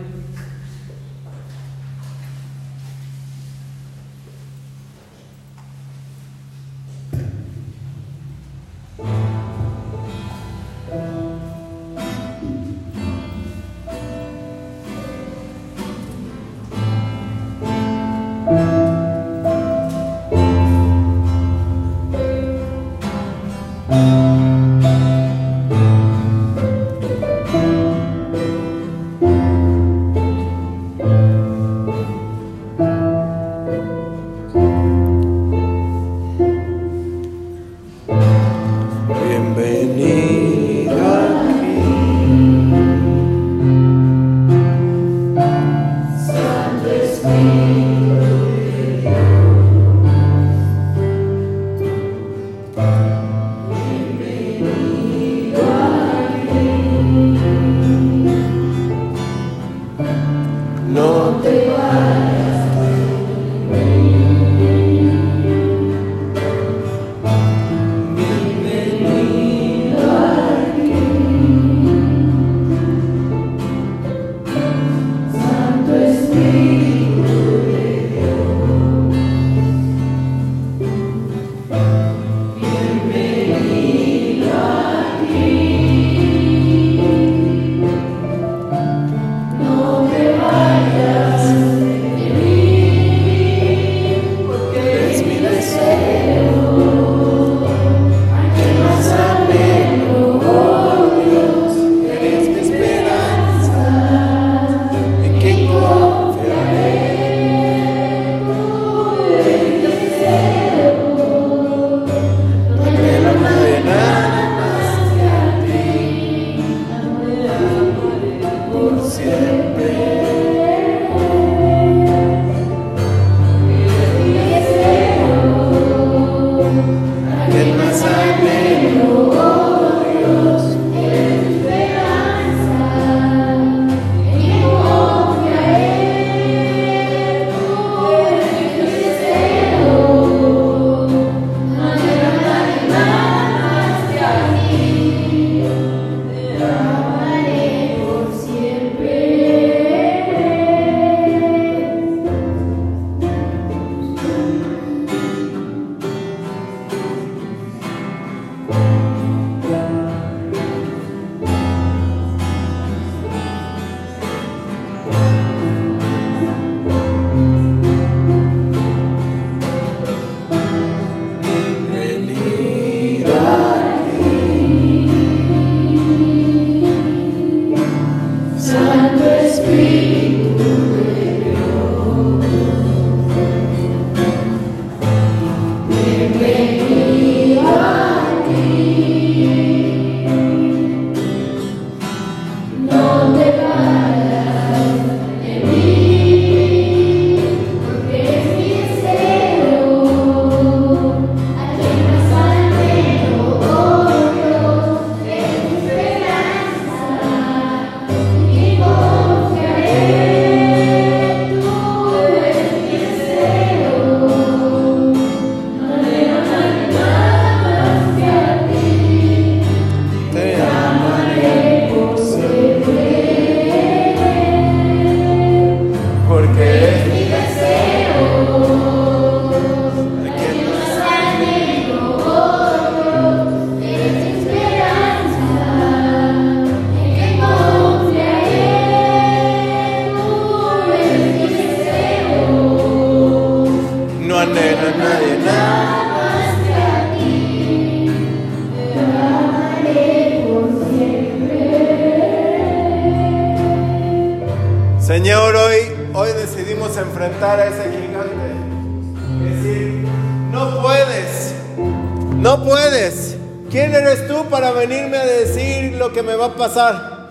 Decir 265.31 265.93
lo 265.95 266.13
que 266.13 266.23
me 266.23 266.35
va 266.35 266.47
a 266.47 266.57
pasar? 266.57 267.31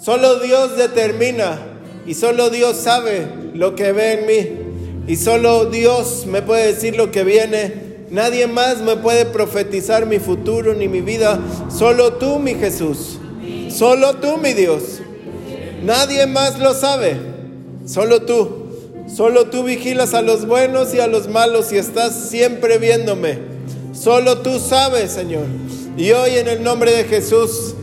Solo 0.00 0.40
Dios 0.40 0.76
determina 0.76 1.58
y 2.06 2.14
solo 2.14 2.50
Dios 2.50 2.76
sabe 2.76 3.26
lo 3.54 3.74
que 3.74 3.92
ve 3.92 4.12
en 4.12 4.26
mí. 4.26 5.12
Y 5.12 5.16
solo 5.16 5.66
Dios 5.66 6.26
me 6.26 6.42
puede 6.42 6.72
decir 6.74 6.96
lo 6.96 7.10
que 7.10 7.24
viene. 7.24 7.88
Nadie 8.10 8.46
más 8.46 8.80
me 8.80 8.96
puede 8.96 9.26
profetizar 9.26 10.06
mi 10.06 10.18
futuro 10.18 10.74
ni 10.74 10.88
mi 10.88 11.00
vida. 11.00 11.40
Solo 11.70 12.14
tú, 12.14 12.38
mi 12.38 12.54
Jesús. 12.54 13.18
Solo 13.70 14.14
tú, 14.16 14.38
mi 14.38 14.52
Dios. 14.52 15.00
Nadie 15.82 16.26
más 16.26 16.58
lo 16.58 16.74
sabe. 16.74 17.16
Solo 17.86 18.22
tú. 18.22 18.68
Solo 19.14 19.46
tú 19.46 19.64
vigilas 19.64 20.12
a 20.14 20.22
los 20.22 20.46
buenos 20.46 20.94
y 20.94 21.00
a 21.00 21.06
los 21.06 21.28
malos 21.28 21.72
y 21.72 21.78
estás 21.78 22.14
siempre 22.28 22.78
viéndome. 22.78 23.38
Solo 23.92 24.38
tú 24.38 24.58
sabes, 24.60 25.12
Señor. 25.12 25.46
Y 25.98 26.12
hoy 26.12 26.36
en 26.36 26.46
el 26.46 26.62
nombre 26.62 26.92
de 26.92 27.02
Jesús, 27.02 27.74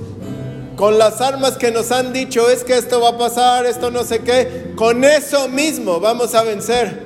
con 0.78 0.98
las 0.98 1.20
armas 1.20 1.58
que 1.58 1.70
nos 1.70 1.92
han 1.92 2.14
dicho, 2.14 2.50
es 2.50 2.64
que 2.64 2.78
esto 2.78 3.02
va 3.02 3.10
a 3.10 3.18
pasar, 3.18 3.66
esto 3.66 3.92
no 3.92 4.06
sé 4.06 4.20
qué, 4.20 4.72
con 4.78 5.04
eso 5.04 5.50
mismo 5.50 6.00
vamos 6.00 6.34
a 6.34 6.44
vencer. 6.44 7.04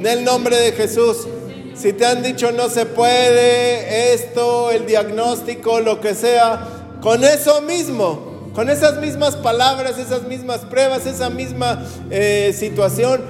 En 0.00 0.04
el 0.04 0.24
nombre 0.24 0.56
de 0.56 0.72
Jesús. 0.72 1.28
Si 1.76 1.92
te 1.92 2.04
han 2.04 2.22
dicho 2.22 2.50
no 2.50 2.68
se 2.68 2.84
puede, 2.84 4.12
esto, 4.12 4.72
el 4.72 4.86
diagnóstico, 4.86 5.78
lo 5.78 6.00
que 6.00 6.14
sea, 6.14 6.68
con 7.00 7.22
eso 7.22 7.62
mismo, 7.62 8.50
con 8.54 8.70
esas 8.70 9.00
mismas 9.00 9.36
palabras, 9.36 9.98
esas 9.98 10.24
mismas 10.24 10.60
pruebas, 10.60 11.06
esa 11.06 11.30
misma 11.30 11.84
eh, 12.10 12.54
situación, 12.58 13.22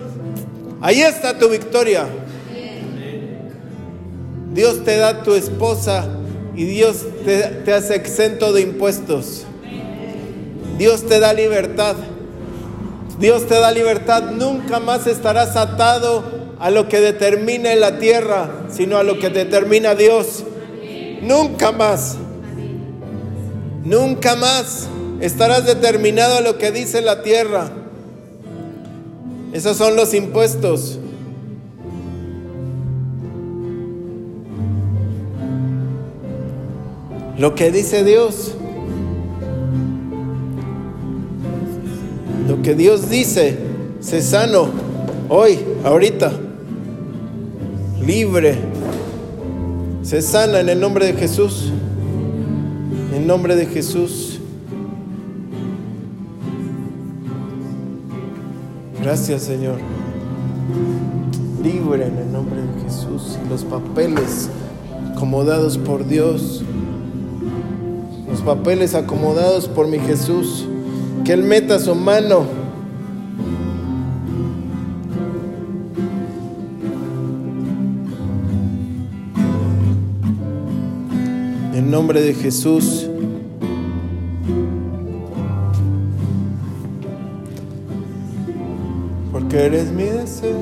ahí 0.81 1.03
está 1.03 1.39
tu 1.39 1.51
victoria. 1.51 2.07
Dios 4.53 4.85
te 4.85 4.97
da 4.97 5.23
tu 5.23 5.35
esposa 5.35 6.07
y 6.57 6.65
Dios 6.65 7.05
te, 7.25 7.73
hace 7.73 7.97
exento 7.97 8.53
de 8.53 8.63
impuestos. 8.63 9.45
Dios 10.79 11.07
te 11.07 11.21
da 11.21 11.33
libertad. 11.33 11.97
Dios 13.19 13.47
te 13.47 13.55
da 13.55 13.73
libertad. 13.73 14.31
Nunca 14.33 14.81
más 14.81 15.07
estarás 15.07 15.57
atado 15.57 16.25
a 16.59 16.71
lo 16.71 16.89
que 16.89 17.01
determina 17.01 17.75
la 17.75 17.99
tierra, 17.99 18.67
sino 18.71 18.99
a 18.99 19.03
lo 19.03 19.19
que 19.19 19.31
determina 19.31 19.95
Dios. 19.95 20.45
Nunca 21.23 21.73
más. 21.73 22.17
Nunca 23.85 24.37
más 24.37 24.89
estarás 25.21 25.67
determinado 25.67 26.39
a 26.39 26.41
lo 26.41 26.59
que 26.59 26.71
dice 26.71 27.01
la 27.03 27.23
tierra. 27.23 27.71
Esos 29.53 29.77
son 29.77 29.97
los 29.97 30.15
impuestos. 30.15 30.99
Lo 37.39 37.55
que 37.55 37.73
dice 37.73 38.05
Dios. 38.05 38.55
Lo 42.49 42.63
que 42.63 42.75
Dios 42.75 43.11
dice. 43.11 43.59
Se 44.01 44.23
sano. 44.23 44.69
Hoy, 45.29 45.59
ahorita. 45.85 46.33
Libre. 48.07 48.57
Se 50.03 50.23
sana 50.23 50.61
en 50.61 50.69
el 50.69 50.79
nombre 50.79 51.07
de 51.07 51.15
Jesús. 51.15 51.73
En 53.11 53.23
el 53.23 53.27
nombre 53.27 53.57
de 53.57 53.67
Jesús. 53.67 54.39
Gracias 59.03 59.43
Señor. 59.43 59.79
Libre 61.63 62.07
en 62.07 62.17
el 62.17 62.33
nombre 62.33 62.61
de 62.61 62.83
Jesús. 62.85 63.39
Y 63.45 63.49
los 63.49 63.65
papeles 63.65 64.49
acomodados 65.15 65.79
por 65.79 66.07
Dios 66.07 66.63
papeles 68.45 68.95
acomodados 68.95 69.69
por 69.69 69.89
mi 69.89 69.99
Jesús, 69.99 70.67
que 71.25 71.33
Él 71.33 71.43
meta 71.43 71.79
su 71.79 71.95
mano. 71.95 72.45
En 81.75 81.91
nombre 81.91 82.21
de 82.21 82.35
Jesús. 82.35 83.09
Porque 89.33 89.57
eres 89.57 89.91
mi 89.91 90.05
deseo. 90.05 90.54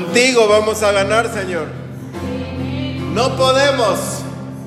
Contigo 0.00 0.48
vamos 0.48 0.82
a 0.82 0.92
ganar, 0.92 1.30
Señor. 1.30 1.66
No 3.12 3.36
podemos. 3.36 3.98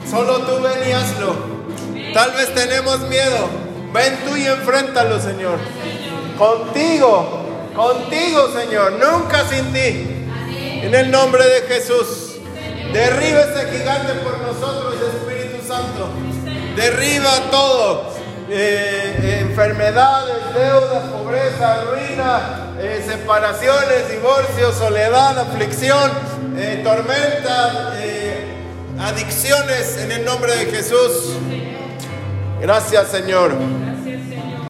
Solo 0.10 0.42
tú 0.42 0.62
ven 0.62 0.88
y 0.88 0.92
hazlo. 0.92 1.36
Tal 2.14 2.34
vez 2.34 2.54
tenemos 2.54 3.00
miedo. 3.10 3.50
Ven 3.92 4.16
tú 4.28 4.38
y 4.38 4.46
enfréntalo, 4.46 5.20
Señor. 5.20 5.58
Contigo, 6.38 7.48
contigo, 7.76 8.48
Señor. 8.54 8.94
Nunca 8.94 9.44
sin 9.50 9.74
ti. 9.74 10.28
En 10.84 10.94
el 10.94 11.10
nombre 11.10 11.44
de 11.44 11.62
Jesús. 11.62 12.36
Derriba 12.94 13.42
ese 13.42 13.76
gigante 13.76 14.14
por 14.24 14.38
nosotros, 14.38 14.94
Espíritu 15.02 15.68
Santo. 15.68 16.10
Derriba 16.76 17.50
todo. 17.50 18.14
Eh, 18.50 19.40
enfermedades, 19.42 20.54
deudas, 20.54 21.04
pobreza, 21.06 21.86
ruina, 21.86 22.53
eh, 22.53 22.53
separaciones, 23.14 24.10
divorcios, 24.10 24.76
soledad, 24.76 25.38
aflicción, 25.38 26.12
eh, 26.58 26.82
tormenta, 26.84 27.94
adicciones 29.00 29.98
en 29.98 30.12
el 30.12 30.26
nombre 30.26 30.56
de 30.56 30.66
Jesús. 30.66 31.38
Gracias 32.60 33.10
Señor. 33.10 33.52